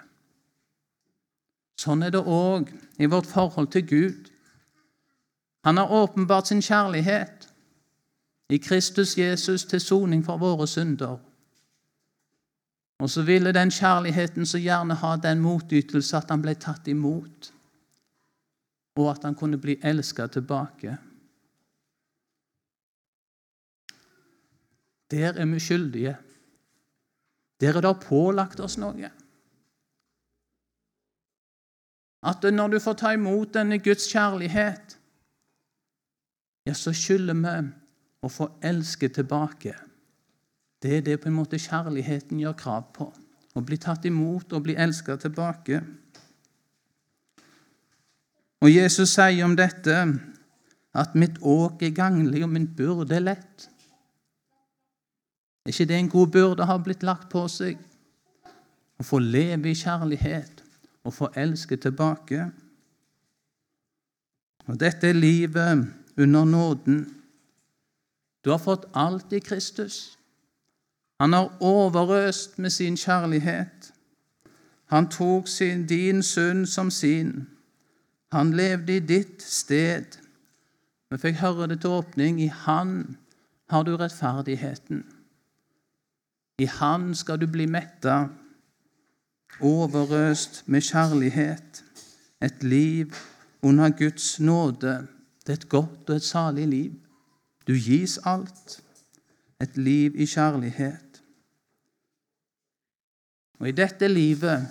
Sånn 1.80 2.06
er 2.06 2.13
det 2.13 2.22
òg 2.22 2.70
i 3.01 3.10
vårt 3.10 3.27
forhold 3.27 3.72
til 3.74 3.88
Gud. 3.88 4.30
Han 5.65 5.77
har 5.77 5.92
åpenbart 5.92 6.48
sin 6.48 6.62
kjærlighet 6.62 7.48
i 8.53 8.60
Kristus 8.62 9.18
Jesus 9.18 9.65
til 9.65 9.82
soning 9.82 10.24
for 10.25 10.38
våre 10.38 10.68
synder. 10.68 11.18
Og 13.00 13.10
så 13.10 13.24
ville 13.25 13.51
den 13.51 13.72
kjærligheten 13.72 14.46
så 14.46 14.62
gjerne 14.62 14.96
ha 15.01 15.15
den 15.18 15.42
motytelse 15.44 16.18
at 16.18 16.30
han 16.32 16.44
ble 16.44 16.53
tatt 16.56 16.88
imot, 16.88 17.50
og 18.96 19.10
at 19.12 19.25
han 19.25 19.36
kunne 19.36 19.58
bli 19.58 19.80
elska 19.84 20.27
tilbake. 20.27 20.98
Der 25.13 25.38
er 25.38 25.46
vi 25.46 25.60
skyldige. 25.62 26.15
Der 27.62 27.77
er 27.77 27.86
det 27.86 28.00
pålagt 28.01 28.60
oss 28.60 28.79
noe. 28.82 29.12
At 32.24 32.46
når 32.50 32.67
du 32.74 32.79
får 32.79 32.96
ta 32.98 33.12
imot 33.13 33.53
denne 33.53 33.77
Guds 33.84 34.08
kjærlighet, 34.10 34.98
ja, 36.65 36.74
så 36.74 36.93
skylder 36.96 37.36
vi 37.36 37.55
å 38.24 38.32
få 38.32 38.48
elske 38.63 39.10
tilbake. 39.12 39.75
Det 40.82 40.98
er 40.98 41.03
det 41.05 41.20
på 41.22 41.29
en 41.29 41.38
måte 41.38 41.60
kjærligheten 41.60 42.39
gjør 42.39 42.55
krav 42.60 42.88
på. 42.96 43.10
Å 43.53 43.62
bli 43.62 43.77
tatt 43.77 44.08
imot 44.10 44.55
og 44.55 44.63
bli 44.65 44.77
elska 44.79 45.20
tilbake. 45.22 45.84
Og 48.63 48.72
Jesus 48.72 49.13
sier 49.13 49.43
om 49.46 49.55
dette 49.60 50.00
at 50.93 51.15
'mitt 51.15 51.38
åk 51.41 51.84
er 51.84 51.89
ganglig, 51.89 52.43
og 52.43 52.50
min 52.50 52.67
byrde 52.67 53.15
er 53.15 53.27
lett'. 53.27 53.73
Er 55.65 55.72
ikke 55.72 55.86
det 55.86 56.00
en 56.00 56.10
god 56.10 56.27
byrde 56.27 56.65
har 56.65 56.82
blitt 56.84 57.03
lagt 57.03 57.29
på 57.32 57.46
seg? 57.48 57.77
Å 59.00 59.03
få 59.03 59.20
leve 59.20 59.72
i 59.72 59.77
kjærlighet 59.77 60.63
og 61.03 61.13
få 61.13 61.29
elske 61.39 61.77
tilbake. 61.77 62.50
Og 64.67 64.79
Dette 64.79 65.10
er 65.10 65.17
livet 65.17 65.88
under 66.17 66.46
nåden. 66.46 67.00
Du 68.43 68.51
har 68.51 68.60
fått 68.60 68.86
alt 68.93 69.34
i 69.34 69.39
Kristus. 69.39 70.17
Han 71.20 71.34
har 71.34 71.51
overøst 71.60 72.60
med 72.60 72.70
sin 72.70 72.98
kjærlighet. 72.98 73.93
Han 74.86 75.10
tok 75.10 75.48
sin, 75.48 75.88
din 75.88 76.24
synd 76.24 76.65
som 76.67 76.91
sin. 76.91 77.48
Han 78.32 78.51
levde 78.53 78.96
i 78.96 79.00
ditt 79.00 79.41
sted. 79.41 80.20
Vi 81.12 81.17
fikk 81.17 81.39
høre 81.39 81.67
det 81.72 81.79
til 81.82 81.89
åpning. 81.89 82.41
I 82.41 82.48
Han 82.48 83.17
har 83.70 83.84
du 83.84 83.96
rettferdigheten. 83.98 85.05
I 86.60 86.66
Han 86.66 87.16
skal 87.16 87.40
du 87.42 87.48
bli 87.50 87.66
metta, 87.66 88.28
overøst 89.60 90.64
med 90.68 90.82
kjærlighet, 90.82 91.84
et 92.42 92.64
liv 92.64 93.14
under 93.62 93.90
Guds 93.90 94.40
nåde. 94.40 95.08
Det 95.46 95.50
er 95.50 95.54
et 95.54 95.70
godt 95.70 96.10
og 96.10 96.16
et 96.16 96.24
salig 96.24 96.68
liv. 96.68 96.94
Du 97.68 97.74
gis 97.74 98.20
alt. 98.26 98.80
Et 99.62 99.78
liv 99.78 100.16
i 100.16 100.26
kjærlighet. 100.26 101.22
Og 103.60 103.70
i 103.70 103.72
dette 103.72 104.08
livet, 104.08 104.68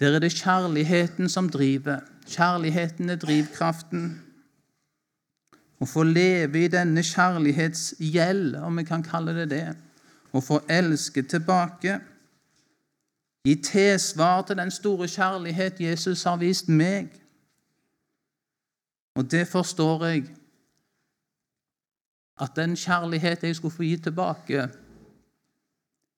der 0.00 0.14
er 0.14 0.18
det 0.18 0.32
kjærligheten 0.32 1.28
som 1.28 1.48
driver. 1.48 2.00
Kjærligheten 2.26 3.10
er 3.10 3.16
drivkraften. 3.16 4.04
Å 5.82 5.88
få 5.88 6.04
leve 6.06 6.64
i 6.64 6.70
denne 6.70 7.02
kjærlighetsgjeld, 7.02 8.54
om 8.62 8.78
vi 8.78 8.86
kan 8.86 9.02
kalle 9.02 9.34
det 9.34 9.48
det, 9.50 9.66
å 10.34 10.42
få 10.42 10.60
elske 10.70 11.22
tilbake. 11.22 11.98
Gi 13.44 13.54
tilsvar 13.62 14.42
til 14.42 14.56
den 14.58 14.70
store 14.70 15.08
kjærlighet 15.08 15.80
Jesus 15.80 16.24
har 16.24 16.40
vist 16.40 16.68
meg. 16.68 17.12
Og 19.14 19.30
det 19.30 19.46
forstår 19.48 20.06
jeg. 20.06 20.24
At 22.40 22.56
den 22.56 22.74
kjærlighet 22.76 23.44
jeg 23.44 23.56
skulle 23.56 23.74
få 23.74 23.82
gi 23.86 23.96
tilbake, 23.96 24.68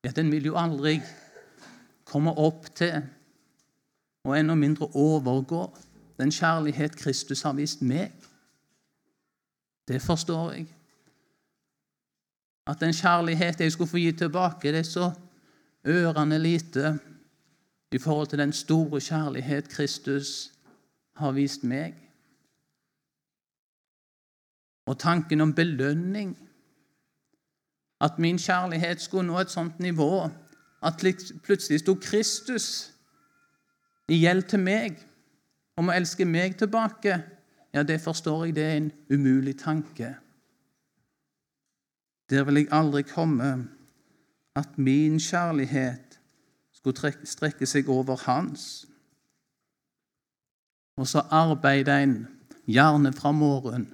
ja, 0.05 0.11
den 0.17 0.31
vil 0.33 0.47
jo 0.49 0.55
aldri 0.57 1.01
komme 2.05 2.33
opp 2.39 2.71
til, 2.75 3.03
og 4.25 4.39
enda 4.39 4.55
mindre 4.55 4.89
overgå, 4.95 5.67
den 6.17 6.33
kjærlighet 6.33 6.97
Kristus 6.97 7.43
har 7.43 7.53
vist 7.53 7.83
meg. 7.83 8.15
Det 9.89 10.01
forstår 10.03 10.53
jeg. 10.53 10.76
At 12.67 12.81
den 12.81 12.93
kjærlighet 12.93 13.61
jeg 13.61 13.73
skulle 13.73 13.91
få 13.91 13.97
gi 13.97 14.13
tilbake, 14.13 14.73
det 14.73 14.79
er 14.79 14.83
så 14.83 15.11
ørende 15.87 16.39
lite 16.39 16.99
i 17.93 17.99
forhold 17.99 18.27
til 18.27 18.39
den 18.39 18.53
store 18.53 19.01
kjærlighet 19.01 19.69
Kristus 19.69 20.53
har 21.17 21.33
vist 21.33 21.65
meg. 21.65 21.95
Og 24.87 24.99
tanken 24.99 25.41
om 25.41 25.55
belønning 25.55 26.39
At 28.01 28.19
min 28.19 28.39
kjærlighet 28.39 29.01
skulle 29.01 29.27
nå 29.27 29.39
et 29.41 29.51
sånt 29.51 29.79
nivå 29.81 30.29
at 30.83 31.01
plutselig 31.45 31.81
sto 31.81 31.95
Kristus 31.95 32.93
i 34.09 34.19
gjeld 34.21 34.43
til 34.51 34.61
meg 34.61 34.99
om 35.81 35.89
å 35.89 35.95
elske 35.97 36.27
meg 36.29 36.59
tilbake. 36.61 37.17
Ja, 37.75 37.83
det 37.83 38.01
forstår 38.01 38.45
jeg, 38.45 38.55
det 38.57 38.65
er 38.65 38.77
en 38.77 38.93
umulig 39.11 39.57
tanke. 39.59 40.13
Der 42.31 42.45
vil 42.45 42.55
jeg 42.55 42.73
aldri 42.75 43.03
komme 43.03 43.69
at 44.57 44.79
min 44.79 45.19
kjærlighet 45.21 46.19
skulle 46.73 47.13
strekke 47.25 47.67
seg 47.67 47.89
over 47.89 48.17
hans. 48.25 48.87
Og 50.97 51.07
så 51.07 51.23
arbeider 51.31 51.99
en 51.99 52.17
gjerne 52.67 53.13
fra 53.13 53.33
morgen 53.33 53.91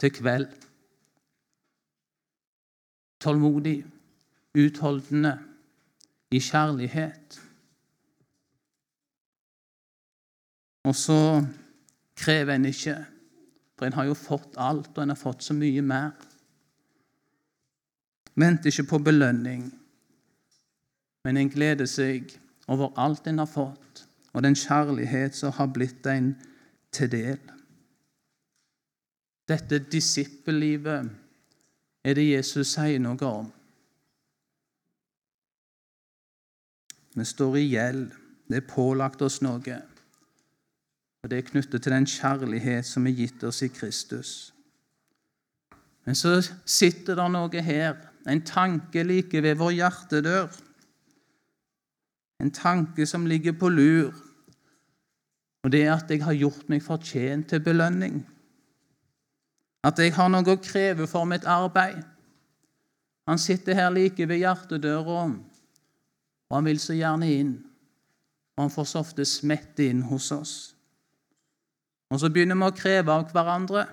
til 0.00 0.12
kveld. 0.12 0.48
Tålmodig, 3.20 3.84
utholdende, 4.54 5.38
i 6.30 6.40
kjærlighet. 6.42 7.40
Og 10.84 10.94
så 10.94 11.46
krever 12.16 12.54
en 12.54 12.64
ikke, 12.64 12.96
for 13.78 13.86
en 13.86 13.92
har 13.92 14.08
jo 14.08 14.16
fått 14.18 14.58
alt, 14.58 14.90
og 14.96 15.02
en 15.02 15.14
har 15.14 15.20
fått 15.20 15.46
så 15.46 15.54
mye 15.54 15.82
mer. 15.82 16.10
Venter 18.34 18.70
ikke 18.70 18.88
på 18.90 18.98
belønning, 18.98 19.68
men 21.24 21.36
en 21.36 21.50
gleder 21.50 21.86
seg 21.86 22.34
over 22.68 22.92
alt 22.98 23.26
en 23.30 23.38
har 23.38 23.50
fått, 23.50 24.04
og 24.32 24.42
den 24.42 24.56
kjærlighet 24.58 25.36
som 25.38 25.54
har 25.54 25.70
blitt 25.72 26.06
en 26.10 26.34
til 26.92 27.10
del. 27.12 27.38
Dette 29.48 29.78
disippellivet 29.92 31.10
er 32.04 32.16
det 32.16 32.24
Jesus 32.26 32.74
sier 32.74 33.00
noe 33.00 33.28
om. 33.28 33.50
Vi 37.14 37.24
står 37.24 37.58
i 37.60 37.66
gjeld. 37.68 38.08
Det 38.48 38.58
er 38.60 38.68
pålagt 38.68 39.22
oss 39.22 39.40
noe. 39.44 39.76
Og 41.22 41.30
det 41.30 41.38
er 41.38 41.46
knyttet 41.48 41.84
til 41.84 41.94
den 41.94 42.08
kjærlighet 42.08 42.86
som 42.88 43.06
er 43.06 43.16
gitt 43.16 43.44
oss 43.46 43.62
i 43.64 43.70
Kristus. 43.72 44.32
Men 46.04 46.18
så 46.18 46.34
sitter 46.68 47.16
det 47.16 47.28
noe 47.32 47.62
her, 47.64 47.94
en 48.28 48.40
tanke 48.44 49.02
like 49.04 49.42
ved 49.42 49.58
vår 49.60 49.74
hjertedør. 49.78 50.48
En 52.40 52.50
tanke 52.50 53.06
som 53.06 53.26
ligger 53.26 53.52
på 53.58 53.68
lur. 53.68 54.14
Og 55.64 55.72
det 55.72 55.84
er 55.86 55.94
at 55.94 56.10
jeg 56.10 56.24
har 56.24 56.36
gjort 56.36 56.68
meg 56.68 56.82
fortjent 56.84 57.48
til 57.48 57.62
belønning. 57.64 58.22
At 59.84 59.98
jeg 60.00 60.14
har 60.16 60.30
noe 60.32 60.56
å 60.56 60.60
kreve 60.60 61.06
for 61.08 61.28
mitt 61.28 61.44
arbeid. 61.48 62.02
Han 63.28 63.40
sitter 63.40 63.76
her 63.76 63.92
like 63.92 64.28
ved 64.28 64.42
hjertedøra, 64.42 65.24
og 66.50 66.56
han 66.56 66.66
vil 66.68 66.80
så 66.80 66.96
gjerne 66.96 67.28
inn. 67.32 67.54
Og 68.56 68.66
han 68.66 68.72
får 68.72 68.88
så 68.88 69.00
ofte 69.00 69.24
smette 69.28 69.88
inn 69.88 70.02
hos 70.08 70.30
oss. 70.32 70.54
Og 72.12 72.20
så 72.20 72.28
begynner 72.30 72.58
vi 72.60 72.68
å 72.68 72.76
kreve 72.76 73.12
av 73.12 73.32
hverandre. 73.32 73.86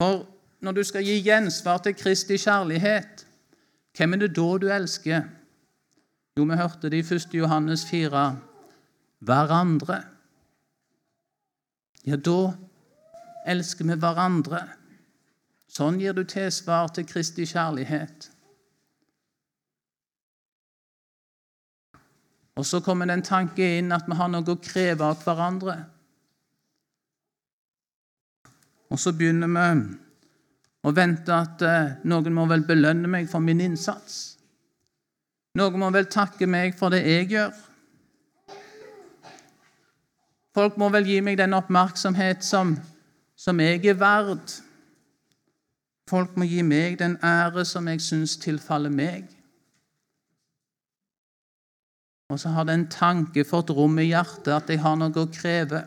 For 0.00 0.22
når 0.60 0.76
du 0.76 0.82
skal 0.84 1.04
gi 1.04 1.20
gjensvar 1.24 1.80
til 1.84 1.96
Kristi 1.96 2.36
kjærlighet, 2.40 3.26
hvem 3.96 4.14
er 4.14 4.22
det 4.22 4.34
da 4.36 4.48
du 4.60 4.66
elsker? 4.68 5.28
Jo, 6.36 6.44
vi 6.44 6.56
hørte 6.56 6.90
det 6.90 7.00
i 7.00 7.14
1. 7.14 7.34
Johannes 7.34 7.84
4 7.88 8.24
hverandre. 9.20 10.02
Ja, 12.06 12.16
da 12.16 12.52
elsker 13.48 13.88
vi 13.88 13.96
hverandre. 14.00 14.60
Sånn 15.70 16.00
gir 16.00 16.16
du 16.16 16.24
tilsvar 16.24 16.90
til 16.94 17.06
Kristi 17.08 17.46
kjærlighet. 17.46 18.30
Og 22.60 22.66
så 22.66 22.80
kommer 22.84 23.08
den 23.08 23.22
tanken 23.22 23.54
tanke 23.56 23.78
inn 23.78 23.92
at 23.92 24.08
vi 24.08 24.16
har 24.18 24.28
noe 24.28 24.44
å 24.44 24.60
kreve 24.60 25.06
av 25.06 25.22
hverandre. 25.24 25.76
Og 28.90 28.98
så 28.98 29.12
begynner 29.16 29.48
vi 29.48 30.09
å 30.80 30.92
vente 30.96 31.32
at 31.34 31.62
eh, 31.66 31.96
noen 32.08 32.34
må 32.34 32.46
vel 32.48 32.64
belønne 32.68 33.08
meg 33.10 33.28
for 33.30 33.44
min 33.44 33.60
innsats. 33.60 34.38
Noen 35.58 35.82
må 35.82 35.90
vel 35.92 36.06
takke 36.08 36.46
meg 36.46 36.76
for 36.78 36.94
det 36.94 37.02
jeg 37.04 37.32
gjør. 37.34 37.52
Folk 40.54 40.78
må 40.80 40.88
vel 40.90 41.06
gi 41.06 41.20
meg 41.22 41.38
den 41.38 41.54
oppmerksomhet 41.54 42.42
som, 42.46 42.74
som 43.38 43.60
jeg 43.62 43.84
er 43.92 43.98
verd. 43.98 44.56
Folk 46.10 46.34
må 46.38 46.46
gi 46.48 46.62
meg 46.66 46.98
den 46.98 47.18
ære 47.22 47.64
som 47.68 47.86
jeg 47.90 48.02
syns 48.02 48.34
tilfaller 48.42 48.90
meg. 48.90 49.28
Og 52.30 52.38
så 52.38 52.50
har 52.54 52.66
den 52.66 52.86
tanke 52.90 53.44
fått 53.46 53.70
rom 53.74 53.98
i 53.98 54.10
hjertet 54.10 54.52
at 54.54 54.70
jeg 54.70 54.82
har 54.82 54.98
noe 54.98 55.14
å 55.18 55.30
kreve. 55.34 55.84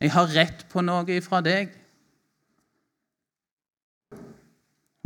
Jeg 0.00 0.12
har 0.12 0.32
rett 0.32 0.64
på 0.72 0.84
noe 0.84 1.04
ifra 1.12 1.42
deg. 1.44 1.72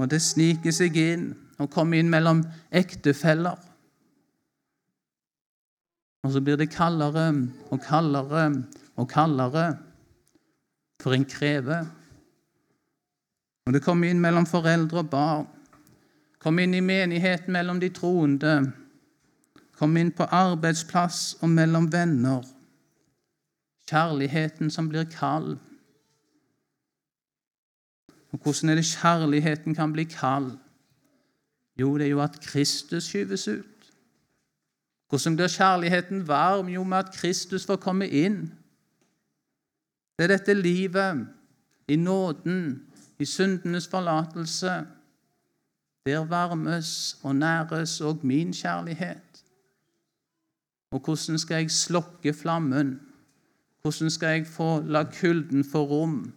Og 0.00 0.08
det 0.08 0.22
sniker 0.24 0.72
seg 0.72 0.96
inn 0.96 1.26
og 1.60 1.68
kommer 1.72 2.00
inn 2.00 2.10
mellom 2.12 2.40
ektefeller. 2.72 3.58
Og 6.24 6.32
så 6.34 6.40
blir 6.44 6.56
det 6.60 6.72
kaldere 6.72 7.28
og 7.72 7.80
kaldere 7.84 8.44
og 8.96 9.08
kaldere, 9.08 9.66
for 11.00 11.16
en 11.16 11.24
krever. 11.24 11.86
Og 13.66 13.72
det 13.72 13.80
kommer 13.84 14.10
inn 14.10 14.20
mellom 14.20 14.44
foreldre 14.48 15.00
og 15.00 15.08
barn. 15.12 15.46
Kom 16.40 16.58
inn 16.60 16.74
i 16.76 16.84
menigheten 16.84 17.52
mellom 17.52 17.80
de 17.80 17.88
troende. 17.92 18.54
Kom 19.76 19.96
inn 19.96 20.12
på 20.12 20.28
arbeidsplass 20.28 21.38
og 21.40 21.52
mellom 21.52 21.88
venner. 21.92 22.44
Kjærligheten 23.88 24.72
som 24.72 24.88
blir 24.88 25.08
kald. 25.12 25.56
Og 28.32 28.38
Hvordan 28.42 28.68
er 28.68 28.74
det 28.74 28.84
kjærligheten 28.84 29.74
kan 29.74 29.92
bli 29.92 30.04
kald? 30.04 30.58
Jo, 31.80 31.98
det 31.98 32.06
er 32.06 32.10
jo 32.10 32.22
at 32.22 32.40
Kristus 32.40 33.04
skyves 33.04 33.48
ut. 33.48 33.92
Hvordan 35.08 35.36
blir 35.36 35.48
kjærligheten 35.48 36.28
varm? 36.28 36.68
Jo, 36.68 36.84
med 36.84 36.98
at 36.98 37.14
Kristus 37.14 37.66
får 37.66 37.76
komme 37.76 38.08
inn. 38.08 38.52
Det 40.18 40.24
er 40.24 40.36
dette 40.36 40.54
livet 40.54 41.26
i 41.88 41.96
nåden, 41.96 42.82
i 43.18 43.24
syndenes 43.24 43.88
forlatelse. 43.88 44.86
Der 46.06 46.24
varmes 46.24 47.18
og 47.22 47.36
næres 47.36 48.00
òg 48.00 48.22
min 48.22 48.52
kjærlighet. 48.52 49.44
Og 50.90 51.00
hvordan 51.00 51.38
skal 51.38 51.54
jeg 51.54 51.70
slokke 51.70 52.32
flammen? 52.32 53.00
Hvordan 53.82 54.10
skal 54.10 54.28
jeg 54.28 54.46
få 54.46 54.80
la 54.80 55.04
kulden 55.20 55.64
få 55.64 55.84
rom? 55.84 56.32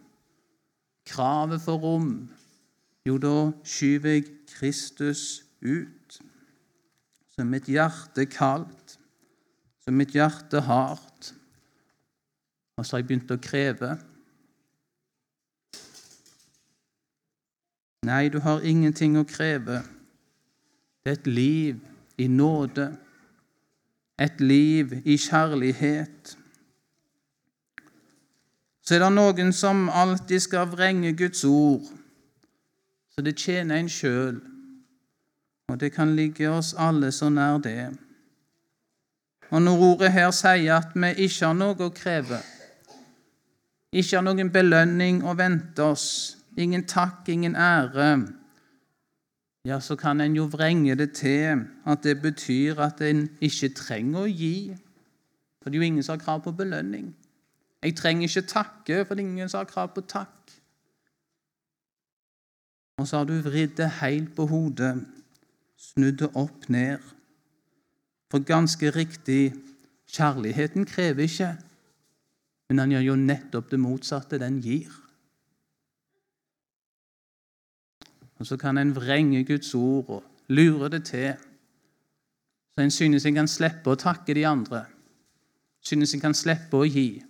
Kravet 1.06 1.60
for 1.60 1.76
rom? 1.80 2.28
Jo, 3.06 3.18
da 3.20 3.50
skyver 3.64 4.16
jeg 4.16 4.24
Kristus 4.54 5.44
ut. 5.60 6.20
Så 7.34 7.44
mitt 7.44 7.66
hjerte 7.68 8.26
kaldt, 8.30 8.98
så 9.84 9.90
mitt 9.90 10.14
hjerte 10.14 10.60
hardt. 10.64 11.34
Og 12.76 12.86
så 12.86 12.96
har 12.96 13.02
jeg 13.02 13.08
begynt 13.08 13.34
å 13.34 13.40
kreve. 13.42 13.90
Nei, 18.04 18.28
du 18.28 18.38
har 18.44 18.64
ingenting 18.64 19.16
å 19.18 19.26
kreve. 19.28 19.80
Det 21.04 21.12
er 21.12 21.18
et 21.18 21.28
liv 21.28 21.80
i 22.20 22.26
nåde, 22.28 22.88
et 24.20 24.40
liv 24.40 24.92
i 25.04 25.16
kjærlighet 25.18 26.36
så 28.84 28.94
er 28.94 29.00
det 29.00 29.12
noen 29.16 29.52
som 29.56 29.86
alltid 29.88 30.42
skal 30.44 30.68
vrenge 30.68 31.14
Guds 31.16 31.44
ord, 31.48 31.86
så 33.14 33.22
det 33.24 33.38
tjener 33.40 33.80
en 33.80 33.88
sjøl. 33.88 34.42
Og 35.72 35.80
det 35.80 35.94
kan 35.94 36.12
ligge 36.16 36.50
oss 36.50 36.74
alle 36.76 37.08
så 37.12 37.30
nær 37.32 37.62
det. 37.64 37.94
Og 39.48 39.62
når 39.62 39.84
ordet 39.88 40.12
her 40.12 40.30
sier 40.34 40.76
at 40.76 40.92
vi 40.92 41.12
ikke 41.24 41.46
har 41.46 41.56
noe 41.56 41.78
å 41.80 41.92
kreve, 41.94 42.42
ikke 43.94 44.18
har 44.18 44.24
noen 44.26 44.50
belønning 44.52 45.22
å 45.24 45.36
vente 45.38 45.84
oss, 45.84 46.06
ingen 46.58 46.84
takk, 46.90 47.28
ingen 47.32 47.56
ære, 47.56 48.08
ja, 49.64 49.78
så 49.80 49.96
kan 49.96 50.20
en 50.20 50.36
jo 50.36 50.44
vrenge 50.52 50.96
det 51.00 51.14
til 51.16 51.62
at 51.88 52.02
det 52.04 52.18
betyr 52.20 52.82
at 52.84 53.00
en 53.00 53.28
ikke 53.40 53.72
trenger 53.78 54.26
å 54.26 54.28
gi. 54.28 54.56
For 55.62 55.70
det 55.70 55.78
er 55.78 55.80
jo 55.80 55.86
ingen 55.86 56.04
som 56.04 56.18
har 56.18 56.24
krav 56.24 56.42
på 56.44 56.52
belønning. 56.52 57.14
Jeg 57.84 57.96
trenger 57.96 58.28
ikke 58.28 58.48
takke, 58.48 59.04
for 59.04 59.20
ingen 59.20 59.48
har 59.52 59.68
krav 59.68 59.90
på 59.94 60.00
takk. 60.08 60.52
Og 62.96 63.08
så 63.08 63.18
har 63.20 63.28
du 63.28 63.34
vridd 63.44 63.76
det 63.76 63.90
helt 64.00 64.32
på 64.36 64.46
hodet, 64.48 64.94
snudd 65.76 66.22
det 66.22 66.30
opp 66.34 66.68
ned. 66.72 67.02
For 68.30 68.40
ganske 68.40 68.90
riktig, 68.90 69.52
kjærligheten 70.08 70.86
krever 70.88 71.26
ikke, 71.26 71.50
men 72.68 72.80
han 72.80 72.94
gjør 72.94 73.04
jo 73.10 73.16
nettopp 73.20 73.68
det 73.70 73.80
motsatte 73.82 74.40
den 74.40 74.62
gir. 74.64 74.88
Og 78.40 78.46
så 78.46 78.56
kan 78.56 78.78
en 78.78 78.94
vrenge 78.96 79.44
Guds 79.44 79.74
ord 79.74 80.08
og 80.08 80.24
lure 80.48 80.88
det 80.88 81.04
til. 81.04 81.34
Så 82.74 82.82
en 82.82 82.90
synes 82.90 83.26
en 83.26 83.42
kan 83.42 83.48
slippe 83.48 83.92
å 83.92 84.00
takke 84.00 84.34
de 84.34 84.46
andre. 84.46 84.86
Synes 85.84 86.14
en 86.14 86.24
kan 86.24 86.34
slippe 86.34 86.80
å 86.80 86.88
gi. 86.88 87.22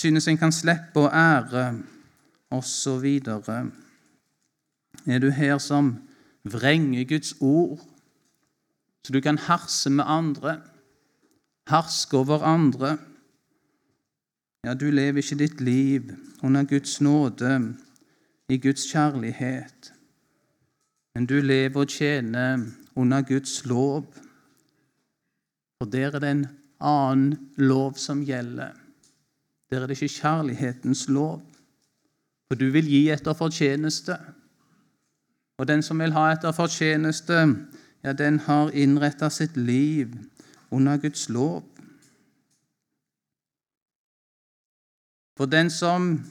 Synes 0.00 0.28
en 0.28 0.38
kan 0.38 0.52
slippe 0.52 1.00
å 1.00 1.08
ære, 1.08 1.70
osv. 2.52 3.06
Er 5.06 5.18
du 5.22 5.30
her 5.30 5.58
som 5.58 5.96
vrenger 6.44 7.08
Guds 7.08 7.34
ord, 7.40 7.80
så 9.04 9.12
du 9.12 9.20
kan 9.22 9.38
herse 9.38 9.90
med 9.90 10.04
andre, 10.06 10.60
herske 11.70 12.16
over 12.18 12.44
andre? 12.44 12.96
Ja, 14.66 14.74
du 14.74 14.90
lever 14.90 15.22
ikke 15.22 15.38
ditt 15.38 15.60
liv 15.60 16.12
under 16.42 16.66
Guds 16.66 17.00
nåde, 17.00 17.74
i 18.48 18.58
Guds 18.62 18.86
kjærlighet, 18.92 19.92
men 21.14 21.26
du 21.26 21.40
lever 21.40 21.80
og 21.80 21.90
tjener 21.90 22.66
under 22.94 23.22
Guds 23.26 23.64
lov. 23.64 24.04
For 25.80 25.90
der 25.90 26.14
er 26.14 26.22
det 26.22 26.30
en 26.30 26.46
annen 26.80 27.50
lov 27.56 27.96
som 27.98 28.22
gjelder. 28.26 28.85
Der 29.70 29.80
er 29.80 29.86
det 29.86 30.02
ikke 30.02 30.14
kjærlighetens 30.14 31.08
lov. 31.08 31.42
For 32.48 32.54
du 32.54 32.70
vil 32.70 32.86
gi 32.86 33.08
etter 33.10 33.34
fortjeneste. 33.34 34.16
Og 35.58 35.68
den 35.68 35.82
som 35.82 35.98
vil 35.98 36.12
ha 36.12 36.28
etter 36.32 36.52
fortjeneste, 36.52 37.40
ja, 38.04 38.12
den 38.12 38.38
har 38.38 38.70
innretta 38.70 39.28
sitt 39.30 39.56
liv 39.56 40.12
under 40.70 40.96
Guds 40.96 41.28
lov. 41.28 41.64
For 45.36 45.46
den 45.46 45.70
som 45.70 46.24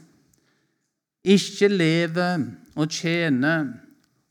ikke 1.24 1.68
lever 1.68 2.46
og 2.76 2.90
tjener 2.90 3.74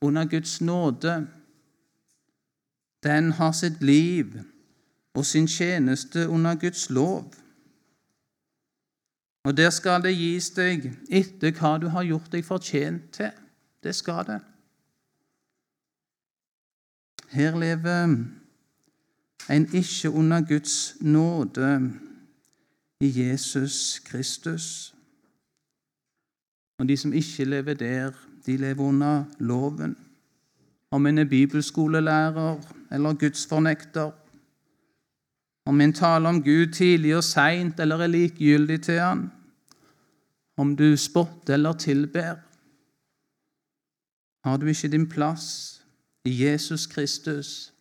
under 0.01 0.25
Guds 0.25 0.61
nåde, 0.61 1.27
den 3.03 3.33
har 3.33 3.53
sitt 3.53 3.83
liv 3.83 4.33
og 5.15 5.27
sin 5.27 5.47
tjeneste 5.47 6.29
under 6.29 6.55
Guds 6.55 6.91
lov. 6.91 7.35
Og 9.45 9.57
der 9.57 9.71
skal 9.71 10.03
det 10.03 10.15
gis 10.17 10.49
deg 10.57 10.87
etter 11.13 11.53
hva 11.59 11.77
du 11.81 11.91
har 11.93 12.07
gjort 12.09 12.33
deg 12.33 12.47
fortjent 12.47 13.11
til. 13.13 13.33
Det 13.85 13.93
skal 13.95 14.25
det. 14.27 14.41
Her 17.35 17.59
lever 17.61 18.15
en 19.51 19.67
ikke 19.75 20.11
under 20.11 20.41
Guds 20.49 20.97
nåde 21.01 21.93
i 23.01 23.11
Jesus 23.21 23.99
Kristus. 23.99 24.95
Og 26.79 26.89
de 26.89 26.97
som 26.97 27.13
ikke 27.13 27.45
lever 27.45 27.75
der, 27.75 28.13
de 28.47 28.57
lever 28.57 28.85
under 28.85 29.25
loven. 29.39 29.97
Om 30.91 31.07
en 31.07 31.19
er 31.19 31.25
bibelskolelærer 31.25 32.61
eller 32.93 33.15
gudsfornekter, 33.15 34.11
om 35.67 35.81
en 35.81 35.93
taler 35.93 36.29
om 36.29 36.43
Gud 36.43 36.73
tidlig 36.73 37.17
og 37.17 37.25
seint 37.25 37.81
eller 37.81 38.05
er 38.05 38.13
likegyldig 38.13 38.83
til 38.83 39.01
Han, 39.01 39.31
om 40.57 40.77
du 40.77 40.97
spotter 40.97 41.55
eller 41.55 41.73
tilber, 41.73 42.35
har 44.45 44.57
du 44.57 44.67
ikke 44.67 44.89
din 44.89 45.09
plass 45.09 45.81
i 46.25 46.45
Jesus 46.45 46.87
Kristus. 46.87 47.73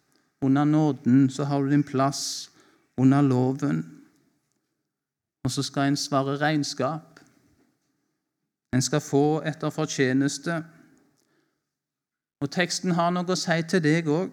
Under 0.42 0.64
nåden 0.64 1.30
så 1.30 1.44
har 1.44 1.62
du 1.62 1.70
din 1.70 1.84
plass 1.84 2.52
under 2.98 3.22
loven. 3.22 4.00
Og 5.44 5.52
så 5.52 5.64
skal 5.64 5.88
en 5.88 5.98
svare 5.98 6.38
regnskap. 6.38 7.20
En 8.74 8.82
skal 8.82 9.02
få 9.02 9.42
etter 9.42 9.70
fortjeneste. 9.70 10.64
Og 12.42 12.52
teksten 12.52 12.92
har 12.92 13.12
noe 13.12 13.28
å 13.28 13.38
si 13.40 13.60
til 13.70 13.84
deg 13.84 14.08
òg. 14.08 14.32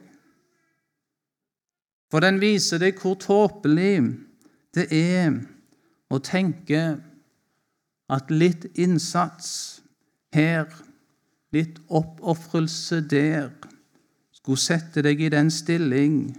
For 2.11 2.23
den 2.23 2.41
viser 2.43 2.81
deg 2.83 2.99
hvor 2.99 3.15
tåpelig 3.23 4.01
det 4.75 4.89
er 4.95 5.37
å 6.11 6.19
tenke 6.23 6.83
at 8.11 8.33
litt 8.35 8.67
innsats 8.75 9.81
her, 10.35 10.67
litt 11.55 11.79
oppofrelse 11.87 13.01
der, 13.11 13.53
skulle 14.35 14.59
sette 14.59 15.05
deg 15.05 15.21
i 15.23 15.31
den 15.31 15.51
stilling 15.53 16.33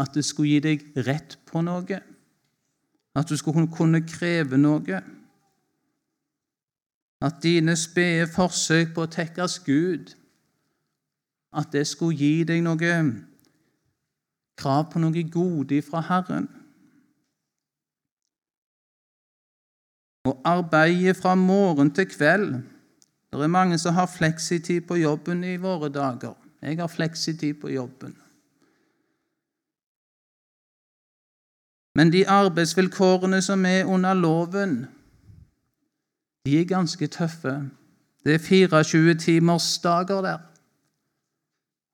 at 0.00 0.12
det 0.16 0.24
skulle 0.26 0.56
gi 0.56 0.60
deg 0.64 1.06
rett 1.06 1.38
på 1.48 1.62
noe, 1.64 2.00
at 3.16 3.28
du 3.28 3.36
skulle 3.38 3.68
kunne 3.72 4.02
kreve 4.04 4.58
noe, 4.60 5.00
at 7.20 7.42
dine 7.44 7.76
spede 7.76 8.28
forsøk 8.32 8.94
på 8.96 9.04
å 9.04 9.12
tekkes 9.12 9.58
Gud, 9.64 10.14
at 11.52 11.72
det 11.72 11.86
skulle 11.88 12.16
gi 12.16 12.44
deg 12.48 12.64
noe 12.64 12.94
krav 14.60 14.90
på 14.92 15.00
noe 15.02 15.24
gode 15.32 15.80
fra 15.82 16.02
Herren. 16.08 16.48
Å 20.28 20.36
arbeide 20.44 21.16
fra 21.16 21.34
morgen 21.34 21.92
til 21.96 22.08
kveld. 22.10 22.60
Det 23.30 23.40
er 23.40 23.52
mange 23.52 23.78
som 23.78 23.96
har 23.96 24.10
fleksitid 24.10 24.84
på 24.88 24.98
jobben 25.00 25.44
i 25.46 25.56
våre 25.56 25.88
dager. 25.88 26.34
Jeg 26.60 26.76
har 26.80 26.92
fleksitid 26.92 27.60
på 27.62 27.70
jobben. 27.72 28.16
Men 31.94 32.12
de 32.12 32.26
arbeidsvilkårene 32.28 33.40
som 33.42 33.64
er 33.66 33.84
under 33.84 34.14
loven, 34.14 34.86
de 36.46 36.60
er 36.60 36.68
ganske 36.68 37.06
tøffe. 37.06 37.54
Det 38.24 38.34
er 38.34 38.38
24 38.38 39.14
timers 39.14 39.78
dager 39.82 40.20
der. 40.22 40.38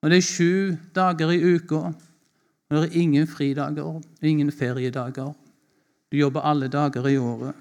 Og 0.01 0.09
det 0.09 0.17
er 0.17 0.27
sju 0.27 0.75
dager 0.95 1.31
i 1.31 1.41
uka. 1.55 1.93
Det 2.69 2.83
er 2.83 2.99
ingen 2.99 3.27
fridager, 3.27 4.01
ingen 4.21 4.51
feriedager. 4.51 5.33
Du 6.11 6.17
jobber 6.17 6.41
alle 6.41 6.67
dager 6.67 7.07
i 7.07 7.17
året. 7.17 7.55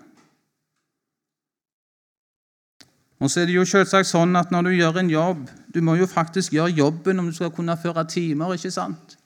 Og 3.19 3.31
så 3.31 3.41
er 3.41 3.47
det 3.49 3.55
jo 3.55 3.65
selvsagt 3.65 4.09
sånn 4.09 4.37
at 4.37 4.51
når 4.53 4.67
du 4.67 4.75
gjør 4.77 4.99
en 5.01 5.11
jobb 5.11 5.47
Du 5.73 5.79
må 5.85 5.95
jo 5.97 6.07
faktisk 6.09 6.53
gjøre 6.53 6.75
jobben 6.77 7.21
om 7.21 7.31
du 7.31 7.35
skal 7.37 7.51
kunne 7.53 7.77
føre 7.77 8.05
timer, 8.09 8.55
ikke 8.55 8.71
sant? 8.71 9.17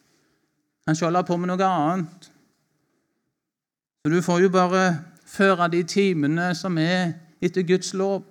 Kanskje 0.87 1.07
holde 1.07 1.23
på 1.27 1.37
med 1.37 1.51
noe 1.51 1.67
annet. 1.67 2.31
Så 4.03 4.11
du 4.11 4.23
får 4.23 4.41
jo 4.43 4.51
bare 4.51 4.85
føre 5.27 5.69
de 5.71 5.83
timene 5.87 6.49
som 6.59 6.79
er 6.79 7.13
etter 7.43 7.63
Guds 7.63 7.93
lov. 7.95 8.25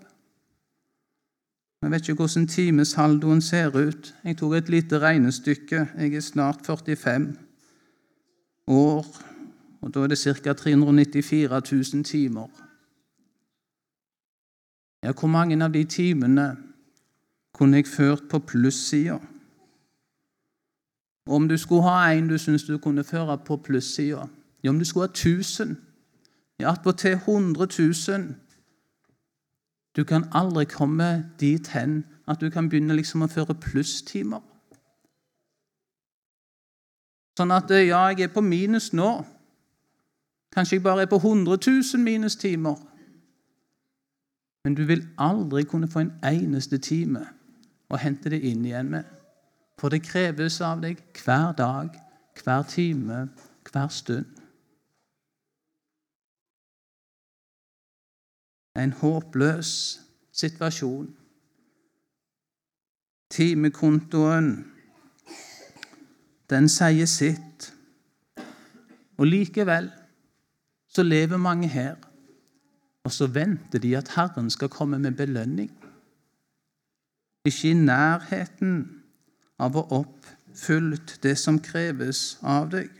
Jeg 1.81 1.91
vet 1.91 2.09
ikke 2.09 2.13
hvordan 2.13 2.47
timesaldoen 2.47 3.41
ser 3.41 3.87
ut. 3.87 4.15
Jeg 4.23 4.37
tok 4.37 4.53
et 4.53 4.69
lite 4.69 4.99
regnestykke. 4.99 5.87
Jeg 5.97 6.13
er 6.13 6.19
snart 6.19 6.65
45 6.65 7.35
år, 8.67 9.05
og 9.81 9.93
da 9.93 9.99
er 9.99 10.07
det 10.07 10.17
ca. 10.17 10.53
394 10.53 11.93
000 11.93 12.03
timer. 12.03 12.47
Ja, 15.03 15.11
hvor 15.11 15.27
mange 15.27 15.63
av 15.63 15.71
de 15.73 15.83
timene 15.83 16.57
kunne 17.53 17.77
jeg 17.77 17.87
ført 17.87 18.23
på 18.29 18.39
plussida? 18.39 19.19
Om 21.25 21.47
du 21.47 21.57
skulle 21.57 21.81
ha 21.81 22.11
en 22.11 22.27
du 22.27 22.37
syns 22.37 22.63
du 22.63 22.77
kunne 22.77 23.03
føre 23.03 23.37
på 23.37 23.57
plussida 23.57 24.27
ja, 24.63 24.69
Om 24.69 24.79
du 24.79 24.85
skulle 24.85 25.07
ha 25.07 25.11
1000 25.11 25.77
ja, 26.59 26.71
attpåtil 26.71 27.11
100 27.11 27.67
000 27.79 28.35
Du 29.99 30.03
kan 30.07 30.29
aldri 30.31 30.63
komme 30.65 31.25
dit 31.39 31.67
hen 31.67 32.05
at 32.27 32.39
du 32.39 32.47
kan 32.49 32.69
begynne 32.69 32.95
liksom 32.95 33.25
å 33.25 33.27
føre 33.27 33.51
plusstimer. 33.59 34.39
Sånn 37.35 37.51
at 37.51 37.67
ja, 37.75 38.05
jeg 38.07 38.29
er 38.29 38.31
på 38.31 38.43
minus 38.43 38.93
nå. 38.95 39.09
Kanskje 40.55 40.77
jeg 40.77 40.85
bare 40.85 41.03
er 41.03 41.11
på 41.11 41.19
100 41.19 41.59
000 41.67 42.03
minustimer. 42.03 42.79
Men 44.63 44.79
du 44.79 44.85
vil 44.87 45.03
aldri 45.19 45.65
kunne 45.67 45.91
få 45.91 46.05
en 46.05 46.15
eneste 46.23 46.79
time 46.79 47.25
å 47.91 47.99
hente 47.99 48.31
det 48.31 48.39
inn 48.39 48.63
igjen 48.63 48.95
med. 48.95 49.03
For 49.79 49.91
det 49.91 50.05
kreves 50.07 50.61
av 50.63 50.79
deg 50.87 51.03
hver 51.25 51.51
dag, 51.59 51.91
hver 52.39 52.63
time, 52.71 53.25
hver 53.67 53.91
stund. 53.91 54.38
En 58.79 58.93
håpløs 58.95 59.71
situasjon. 60.31 61.09
Timekontoen, 63.29 64.51
den 66.49 66.69
sier 66.71 67.09
sitt. 67.09 67.73
Og 69.19 69.27
likevel 69.27 69.91
så 70.89 71.03
lever 71.03 71.37
mange 71.37 71.67
her 71.67 71.99
og 73.09 73.13
så 73.13 73.27
venter 73.27 73.79
de 73.79 73.95
at 73.97 74.11
Herren 74.15 74.49
skal 74.49 74.69
komme 74.69 74.99
med 74.99 75.11
belønning. 75.17 75.71
Ikke 77.45 77.71
i 77.71 77.73
nærheten 77.73 79.01
av 79.59 79.77
å 79.79 79.85
oppfylle 80.01 80.99
det 81.23 81.33
som 81.41 81.57
kreves 81.63 82.37
av 82.45 82.69
deg. 82.69 82.91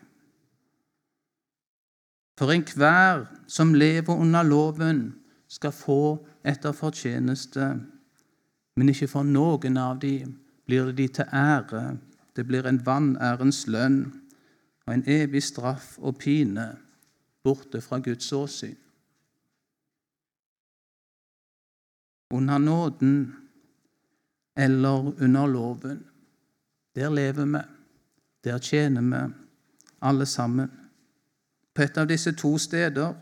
For 2.40 2.56
enhver 2.56 3.28
som 3.52 3.76
lever 3.76 4.16
under 4.16 4.48
loven, 4.48 5.04
skal 5.50 5.72
få 5.74 6.02
etter 6.46 6.72
fortjeneste. 6.72 7.74
Men 8.78 8.90
ikke 8.94 9.10
for 9.10 9.26
noen 9.26 9.78
av 9.82 10.00
dem 10.02 10.38
blir 10.70 10.92
det 10.92 10.98
de 10.98 11.08
til 11.20 11.34
ære. 11.34 11.98
Det 12.36 12.46
blir 12.48 12.68
en 12.70 12.82
vanærens 12.86 13.66
lønn 13.68 14.04
og 14.86 14.94
en 14.94 15.04
evig 15.10 15.42
straff 15.44 15.98
og 15.98 16.20
pine 16.22 16.70
borte 17.44 17.82
fra 17.82 18.00
Guds 18.00 18.32
åsyn. 18.34 18.78
Under 22.32 22.58
nåden 22.58 23.36
eller 24.56 25.14
under 25.22 25.48
loven. 25.48 26.06
Der 26.96 27.10
lever 27.10 27.46
vi, 27.46 27.62
der 28.44 28.58
tjener 28.58 29.02
vi, 29.02 29.34
alle 30.02 30.26
sammen. 30.26 30.72
På 31.74 31.82
et 31.82 31.98
av 31.98 32.08
disse 32.08 32.32
to 32.32 32.58
steder. 32.58 33.14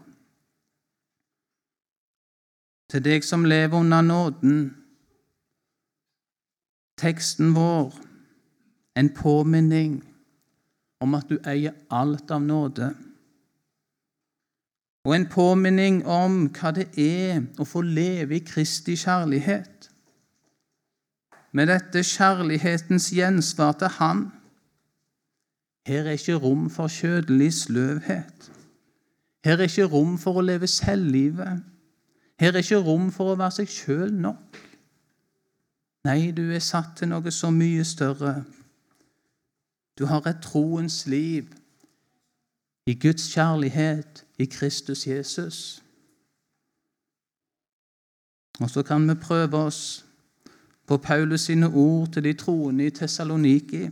Til 2.88 3.04
deg 3.04 3.26
som 3.28 3.44
lever 3.46 3.76
under 3.78 4.02
nåden, 4.02 4.60
teksten 6.98 7.52
vår 7.56 7.94
en 8.98 9.10
påminning 9.14 10.00
om 11.04 11.14
at 11.18 11.28
du 11.30 11.38
eier 11.46 11.76
alt 11.94 12.32
av 12.32 12.42
nåde. 12.42 12.94
Og 15.06 15.14
en 15.16 15.28
påminning 15.32 16.02
om 16.10 16.48
hva 16.56 16.74
det 16.76 16.88
er 17.00 17.44
å 17.60 17.68
få 17.68 17.84
leve 17.86 18.40
i 18.40 18.44
Kristi 18.44 18.98
kjærlighet. 19.00 19.92
Med 21.56 21.70
dette 21.72 22.04
kjærlighetens 22.04 23.12
gjensvar 23.16 23.78
til 23.80 23.94
Han. 24.00 24.26
Her 25.88 26.10
er 26.10 26.18
ikke 26.18 26.42
rom 26.44 26.68
for 26.70 26.92
kjødelig 26.92 27.54
sløvhet. 27.62 28.52
Her 29.46 29.62
er 29.62 29.70
ikke 29.70 29.88
rom 29.94 30.18
for 30.20 30.42
å 30.42 30.44
leve 30.44 30.68
selvlivet. 30.68 31.64
Her 32.40 32.52
er 32.52 32.58
ikke 32.62 32.84
rom 32.86 33.12
for 33.12 33.34
å 33.34 33.38
være 33.40 33.60
seg 33.60 33.72
sjøl 33.72 34.14
nok. 34.14 34.60
Nei, 36.06 36.32
du 36.32 36.46
er 36.54 36.64
satt 36.64 37.00
til 37.00 37.10
noe 37.12 37.32
så 37.34 37.50
mye 37.52 37.84
større. 37.86 38.44
Du 39.98 40.06
har 40.06 40.28
et 40.30 40.44
troens 40.44 41.06
liv 41.10 41.50
i 42.88 42.94
Guds 42.96 43.26
kjærlighet 43.34 44.24
i 44.38 44.46
Kristus 44.46 45.08
Jesus. 45.08 45.84
Og 48.60 48.70
så 48.70 48.84
kan 48.84 49.10
vi 49.10 49.16
prøve 49.16 49.58
oss 49.58 50.06
på 50.88 50.98
Paulus 50.98 51.42
sine 51.42 51.68
ord 51.68 52.14
til 52.14 52.24
de 52.24 52.34
troende 52.34 52.86
i 52.86 52.90
Tessaloniki. 52.90 53.90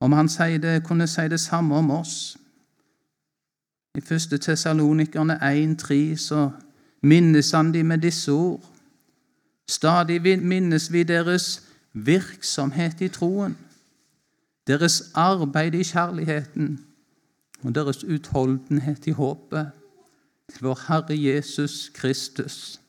Om 0.00 0.12
han 0.12 0.28
det, 0.62 0.84
kunne 0.84 1.06
si 1.06 1.28
det 1.28 1.40
samme 1.40 1.74
om 1.74 1.90
oss. 1.90 2.36
I 3.94 3.98
1. 3.98 4.40
Tessalonikerne 4.40 5.34
1,3 5.34 6.16
så 6.16 6.50
minnes 7.00 7.50
han 7.50 7.74
de 7.74 7.82
med 7.84 7.98
disse 7.98 8.32
ord. 8.32 8.64
Stadig 9.68 10.38
minnes 10.38 10.92
vi 10.92 11.02
deres 11.02 11.62
virksomhet 11.92 13.00
i 13.00 13.08
troen, 13.08 13.58
deres 14.66 15.02
arbeid 15.14 15.74
i 15.74 15.84
kjærligheten 15.84 16.86
og 17.62 17.74
deres 17.74 18.04
utholdenhet 18.04 19.06
i 19.06 19.10
håpet 19.10 19.70
til 20.50 20.62
vår 20.62 20.80
Herre 20.88 21.16
Jesus 21.22 21.90
Kristus, 21.94 22.80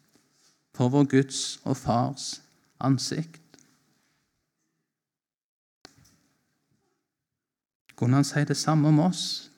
for 0.76 0.90
vår 0.90 1.04
Guds 1.04 1.60
og 1.64 1.78
Fars 1.78 2.42
ansikt. 2.80 3.42
Kunne 7.96 8.16
han 8.16 8.24
si 8.24 8.40
det 8.48 8.58
samme 8.58 8.88
om 8.88 9.00
oss? 9.00 9.52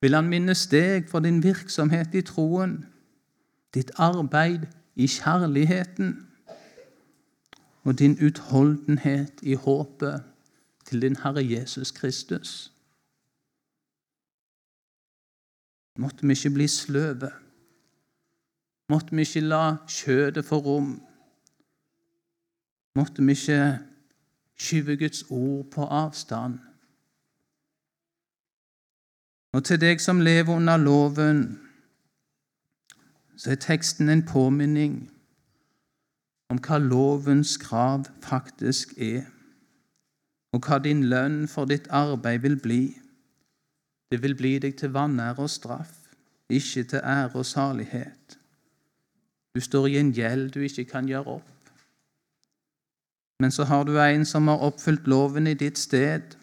Vil 0.00 0.14
han 0.14 0.28
minnes 0.28 0.66
deg 0.72 1.08
for 1.10 1.20
din 1.20 1.42
virksomhet 1.44 2.14
i 2.16 2.22
troen, 2.24 2.78
ditt 3.74 3.90
arbeid 3.96 4.66
i 4.96 5.06
kjærligheten 5.06 6.26
og 7.82 7.98
din 7.98 8.18
utholdenhet 8.26 9.32
i 9.42 9.54
håpet 9.54 10.22
til 10.84 11.02
din 11.02 11.16
Herre 11.16 11.50
Jesus 11.50 11.90
Kristus. 11.90 12.72
Måtte 15.98 16.26
vi 16.26 16.32
ikke 16.32 16.50
bli 16.50 16.68
sløve. 16.68 17.30
Måtte 18.88 19.14
vi 19.14 19.20
ikke 19.20 19.40
la 19.40 19.76
kjødet 19.88 20.44
få 20.44 20.58
rom. 20.58 21.02
Måtte 22.94 23.22
vi 23.22 23.32
ikke 23.32 23.78
skyve 24.58 24.96
Guds 24.96 25.24
ord 25.30 25.70
på 25.70 25.84
avstand. 25.84 26.58
Og 29.52 29.64
til 29.64 29.80
deg 29.80 30.00
som 30.00 30.20
lever 30.20 30.54
under 30.54 30.76
loven, 30.76 31.69
så 33.40 33.50
er 33.50 33.54
teksten 33.54 34.08
en 34.12 34.20
påminning 34.26 34.96
om 36.52 36.58
hva 36.60 36.76
lovens 36.82 37.54
krav 37.62 38.02
faktisk 38.20 38.92
er, 39.00 39.22
og 40.52 40.66
hva 40.66 40.76
din 40.84 41.06
lønn 41.08 41.46
for 41.48 41.70
ditt 41.70 41.86
arbeid 41.94 42.42
vil 42.44 42.58
bli. 42.60 42.82
Det 44.12 44.18
vil 44.20 44.34
bli 44.36 44.58
deg 44.60 44.74
til 44.76 44.92
vanære 44.92 45.46
og 45.46 45.48
straff, 45.50 45.94
ikke 46.50 46.84
til 46.90 47.00
ære 47.00 47.40
og 47.40 47.46
salighet. 47.46 48.36
Du 49.54 49.60
står 49.64 49.86
i 49.86 49.96
en 50.02 50.12
gjeld 50.12 50.50
du 50.52 50.60
ikke 50.66 50.84
kan 50.90 51.08
gjøre 51.08 51.38
opp. 51.38 51.72
Men 53.40 53.54
så 53.54 53.64
har 53.64 53.88
du 53.88 53.94
en 53.96 54.26
som 54.28 54.52
har 54.52 54.60
oppfylt 54.68 55.08
loven 55.08 55.46
i 55.46 55.56
ditt 55.56 55.78
sted, 55.78 56.36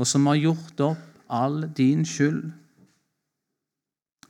og 0.00 0.06
som 0.06 0.24
har 0.30 0.40
gjort 0.40 0.80
opp 0.80 1.22
all 1.28 1.66
din 1.76 2.06
skyld 2.06 2.48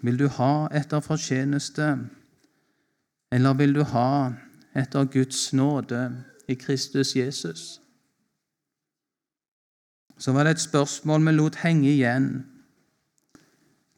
vil 0.00 0.18
du 0.18 0.28
ha 0.28 0.68
etter 0.76 1.02
fortjeneste, 1.04 1.92
eller 3.32 3.54
vil 3.54 3.74
du 3.74 3.82
ha 3.92 4.32
etter 4.76 5.04
Guds 5.04 5.52
nåde 5.52 6.24
i 6.48 6.54
Kristus 6.54 7.16
Jesus? 7.16 7.80
Så 10.18 10.32
var 10.32 10.44
det 10.44 10.50
et 10.56 10.60
spørsmål 10.60 11.24
vi 11.26 11.32
lot 11.32 11.56
henge 11.62 11.88
igjen. 11.88 12.28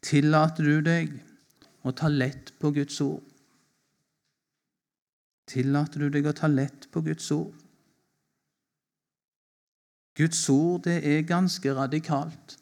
Tillater 0.03 0.63
du 0.63 0.81
deg 0.83 1.11
å 1.83 1.91
ta 1.91 2.07
lett 2.07 2.53
på 2.59 2.71
Guds 2.71 3.01
ord? 3.03 3.23
Tillater 5.47 6.05
du 6.05 6.09
deg 6.09 6.27
å 6.27 6.35
ta 6.35 6.47
lett 6.47 6.87
på 6.91 7.03
Guds 7.03 7.31
ord? 7.31 7.53
Guds 10.15 10.49
ord 10.49 10.83
det 10.87 10.99
er 11.03 11.27
ganske 11.27 11.73
radikalt. 11.75 12.57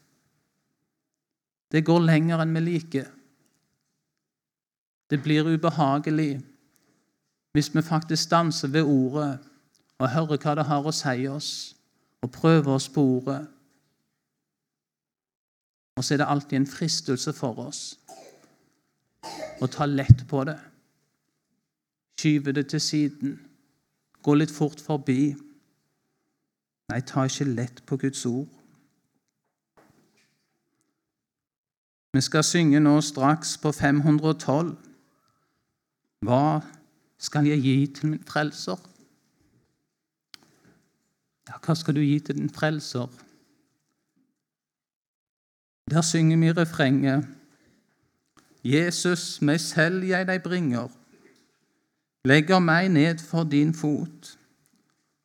Det 1.72 1.84
går 1.84 2.02
lenger 2.04 2.42
enn 2.42 2.54
vi 2.56 2.64
liker. 2.64 3.10
Det 5.12 5.20
blir 5.22 5.44
ubehagelig 5.44 6.40
hvis 7.52 7.74
vi 7.74 7.82
faktisk 7.82 8.22
stanser 8.22 8.68
ved 8.68 8.82
ordet 8.82 9.38
og 9.98 10.10
hører 10.10 10.38
hva 10.40 10.54
det 10.56 10.64
har 10.64 10.86
å 10.88 10.92
si 10.96 11.26
oss, 11.28 11.50
og 12.24 12.30
prøver 12.32 12.70
oss 12.72 12.88
på 12.88 13.02
ordet. 13.02 13.42
Og 15.96 16.04
så 16.04 16.14
er 16.14 16.22
det 16.22 16.28
alltid 16.32 16.56
en 16.56 16.66
fristelse 16.66 17.32
for 17.36 17.60
oss 17.66 17.82
å 19.60 19.68
ta 19.68 19.84
lett 19.86 20.24
på 20.30 20.44
det. 20.48 20.56
Skyve 22.16 22.54
det 22.56 22.70
til 22.72 22.80
siden. 22.80 23.34
Gå 24.22 24.34
litt 24.34 24.50
fort 24.50 24.80
forbi. 24.80 25.34
Nei, 26.88 27.00
ta 27.04 27.26
ikke 27.28 27.50
lett 27.52 27.84
på 27.86 28.00
Guds 28.00 28.24
ord. 28.26 28.48
Vi 32.16 32.20
skal 32.20 32.44
synge 32.44 32.80
nå 32.80 32.96
straks 33.00 33.58
på 33.60 33.72
512. 33.72 34.91
Hva 36.22 36.62
skal 37.18 37.46
jeg 37.50 37.62
gi 37.62 37.76
til 37.96 38.12
min 38.12 38.24
frelser? 38.26 38.78
Ja, 41.48 41.58
hva 41.58 41.74
skal 41.74 41.96
du 41.98 42.00
gi 42.00 42.18
til 42.22 42.38
din 42.38 42.50
frelser? 42.50 43.10
Der 45.90 46.02
synger 46.06 46.38
vi 46.38 46.52
refrenget. 46.52 47.26
Jesus, 48.64 49.42
meg 49.42 49.60
selv 49.60 50.04
jeg 50.06 50.26
deg 50.28 50.42
bringer, 50.42 50.86
legger 52.24 52.62
meg 52.62 52.92
ned 52.94 53.18
for 53.18 53.42
din 53.42 53.74
fot, 53.74 54.36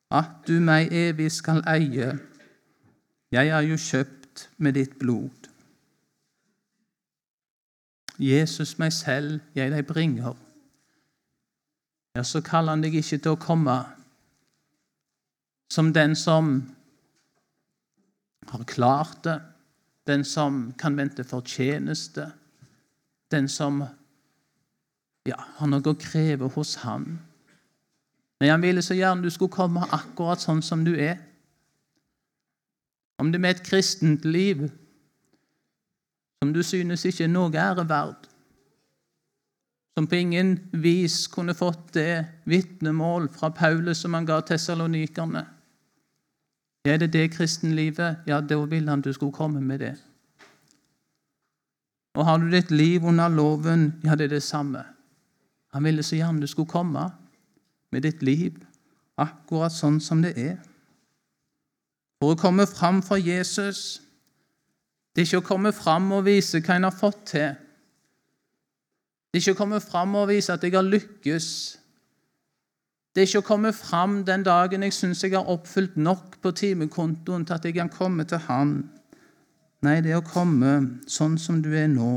at 0.09 0.41
du 0.47 0.57
meg 0.57 0.89
evig 0.89 1.29
skal 1.31 1.61
eie. 1.69 2.15
Jeg 3.31 3.53
er 3.53 3.69
jo 3.69 3.77
kjøpt 3.77 4.47
med 4.57 4.73
ditt 4.73 4.97
blod. 4.99 5.51
Jesus, 8.17 8.79
meg 8.81 8.93
selv 8.93 9.39
jeg 9.55 9.71
deg 9.71 9.85
bringer, 9.85 10.33
ja, 12.17 12.23
så 12.25 12.41
kaller 12.41 12.73
han 12.73 12.81
deg 12.81 12.95
ikke 12.97 13.19
til 13.21 13.35
å 13.35 13.37
komme 13.37 13.75
som 15.69 15.91
den 15.93 16.15
som 16.17 16.55
har 18.49 18.63
klart 18.65 19.19
det, 19.27 19.35
den 20.09 20.23
som 20.25 20.71
kan 20.79 20.95
vente 20.97 21.25
fortjeneste, 21.27 22.31
den 23.29 23.49
som 23.51 23.83
ja, 25.27 25.37
har 25.59 25.69
noe 25.69 25.91
å 25.91 25.99
kreve 25.99 26.49
hos 26.55 26.77
han. 26.87 27.19
Men 28.39 28.53
han 28.55 28.65
ville 28.65 28.81
så 28.81 28.97
gjerne 28.97 29.27
du 29.27 29.29
skulle 29.33 29.53
komme 29.53 29.85
akkurat 29.93 30.41
sånn 30.41 30.63
som 30.65 30.85
du 30.87 30.95
er. 30.95 31.19
Om 33.21 33.29
det 33.33 33.43
med 33.43 33.57
et 33.57 33.65
kristent 33.67 34.25
liv 34.25 34.65
som 36.41 36.53
du 36.53 36.63
synes 36.65 37.05
ikke 37.05 37.27
er 37.27 37.33
noe 37.33 37.53
ære 37.53 37.85
verd, 37.89 38.25
som 39.97 40.05
på 40.07 40.15
ingen 40.15 40.59
vis 40.71 41.23
kunne 41.33 41.55
fått 41.57 41.95
det 41.95 42.25
vitnemål 42.45 43.31
fra 43.33 43.49
Paulus 43.49 44.03
som 44.03 44.13
han 44.13 44.27
ga 44.29 44.35
tessalonikerne. 44.45 45.41
Er 46.85 46.99
det 47.01 47.07
det 47.15 47.31
kristenlivet? 47.33 48.21
Ja, 48.29 48.37
da 48.37 48.59
ville 48.69 48.93
han 48.93 49.01
du 49.01 49.09
skulle 49.13 49.33
komme 49.33 49.57
med 49.61 49.81
det. 49.81 49.95
Og 52.13 52.29
har 52.29 52.37
du 52.37 52.45
ditt 52.51 52.69
liv 52.69 53.09
under 53.09 53.33
loven, 53.33 53.89
ja, 54.05 54.13
det 54.13 54.29
er 54.29 54.35
det 54.37 54.43
samme. 54.45 54.85
Han 55.73 55.89
ville 55.89 56.05
så 56.05 56.21
gjerne 56.21 56.45
du 56.45 56.47
skulle 56.47 56.69
komme 56.69 57.09
med 57.89 58.05
ditt 58.05 58.21
liv 58.21 58.53
akkurat 59.17 59.73
sånn 59.73 59.97
som 59.97 60.21
det 60.21 60.37
er. 60.37 60.57
For 62.21 62.37
å 62.37 62.43
komme 62.45 62.69
fram 62.69 63.01
for 63.01 63.17
Jesus 63.17 64.03
det 65.15 65.23
er 65.23 65.31
ikke 65.31 65.41
å 65.41 65.53
komme 65.55 65.73
fram 65.73 66.11
og 66.13 66.27
vise 66.29 66.61
hva 66.61 66.77
en 66.77 66.85
har 66.85 66.93
fått 66.93 67.31
til. 67.33 67.63
Det 69.37 69.43
er 69.43 69.51
ikke 69.51 69.59
å 69.59 69.65
komme 69.67 69.77
fram 69.85 70.15
og 70.17 70.31
vise 70.31 70.49
at 70.49 70.63
jeg 70.65 70.73
har 70.73 70.81
lykkes. 70.81 71.47
Det 73.13 73.21
er 73.21 73.27
ikke 73.27 73.41
å 73.43 73.45
komme 73.45 73.69
fram 73.77 74.15
den 74.25 74.41
dagen 74.41 74.81
jeg 74.81 74.95
syns 74.97 75.21
jeg 75.21 75.35
har 75.35 75.51
oppfylt 75.53 75.93
nok 76.01 76.39
på 76.41 76.51
timekontoen 76.57 77.45
til 77.45 77.53
at 77.53 77.67
jeg 77.69 77.75
kan 77.77 77.91
komme 77.93 78.25
til 78.25 78.41
Han. 78.47 78.71
Nei, 79.85 79.99
det 80.01 80.15
er 80.15 80.23
å 80.23 80.25
komme 80.25 80.73
sånn 81.05 81.37
som 81.37 81.61
du 81.61 81.69
er 81.77 81.85
nå. 81.85 82.15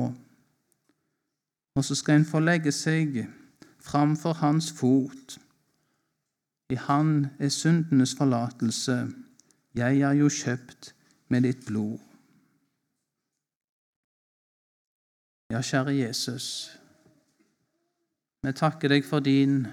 Og 1.76 1.84
så 1.84 1.98
skal 2.00 2.22
en 2.22 2.26
få 2.32 2.40
legge 2.40 2.72
seg 2.72 3.20
framfor 3.84 4.40
Hans 4.40 4.72
fot. 4.80 5.36
I 6.72 6.80
Han 6.88 7.14
er 7.36 7.52
syndenes 7.52 8.16
forlatelse. 8.16 9.00
Jeg 9.76 10.00
er 10.00 10.16
jo 10.24 10.32
kjøpt 10.32 10.94
med 11.28 11.44
ditt 11.44 11.68
blod. 11.68 12.00
Ja, 15.52 15.60
kjære 15.60 15.98
Jesus, 16.00 16.79
vi 18.40 18.52
takker 18.56 18.88
deg 18.88 19.04
for 19.04 19.20
din 19.20 19.66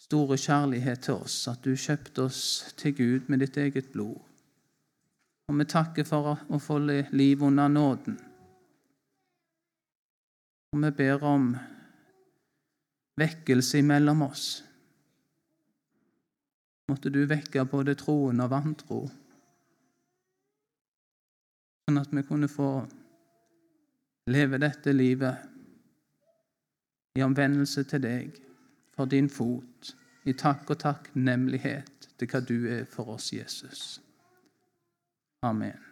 store 0.00 0.38
kjærlighet 0.40 1.04
til 1.06 1.20
oss, 1.20 1.36
at 1.48 1.60
du 1.64 1.76
kjøpte 1.76 2.24
oss 2.24 2.42
til 2.80 2.94
Gud 2.96 3.28
med 3.28 3.44
ditt 3.44 3.58
eget 3.60 3.92
blod. 3.92 4.16
Og 5.50 5.58
vi 5.58 5.68
takker 5.68 6.06
for 6.08 6.32
å 6.48 6.60
få 6.62 6.78
liv 7.12 7.42
under 7.44 7.68
nåden. 7.68 8.16
Og 10.72 10.80
vi 10.80 10.90
ber 10.96 11.24
om 11.28 11.52
vekkelse 13.20 13.82
imellom 13.82 14.24
oss. 14.24 14.46
Måtte 16.88 17.12
du 17.12 17.20
vekke 17.28 17.66
både 17.68 17.94
troen 18.00 18.40
og 18.42 18.50
vantro, 18.52 19.04
sånn 21.84 22.00
at 22.00 22.10
vi 22.12 22.24
kunne 22.26 22.48
få 22.50 22.72
leve 24.32 24.58
dette 24.60 24.92
livet 24.96 25.51
i 27.16 27.22
omvendelse 27.22 27.84
til 27.84 28.02
deg, 28.02 28.40
for 28.96 29.04
din 29.04 29.30
fot, 29.30 29.94
i 30.24 30.32
takk 30.32 30.70
og 30.70 30.78
takknemlighet 30.78 32.08
til 32.18 32.30
hva 32.30 32.40
du 32.46 32.58
er 32.70 32.84
for 32.88 33.16
oss, 33.16 33.32
Jesus. 33.32 34.00
Amen. 35.42 35.91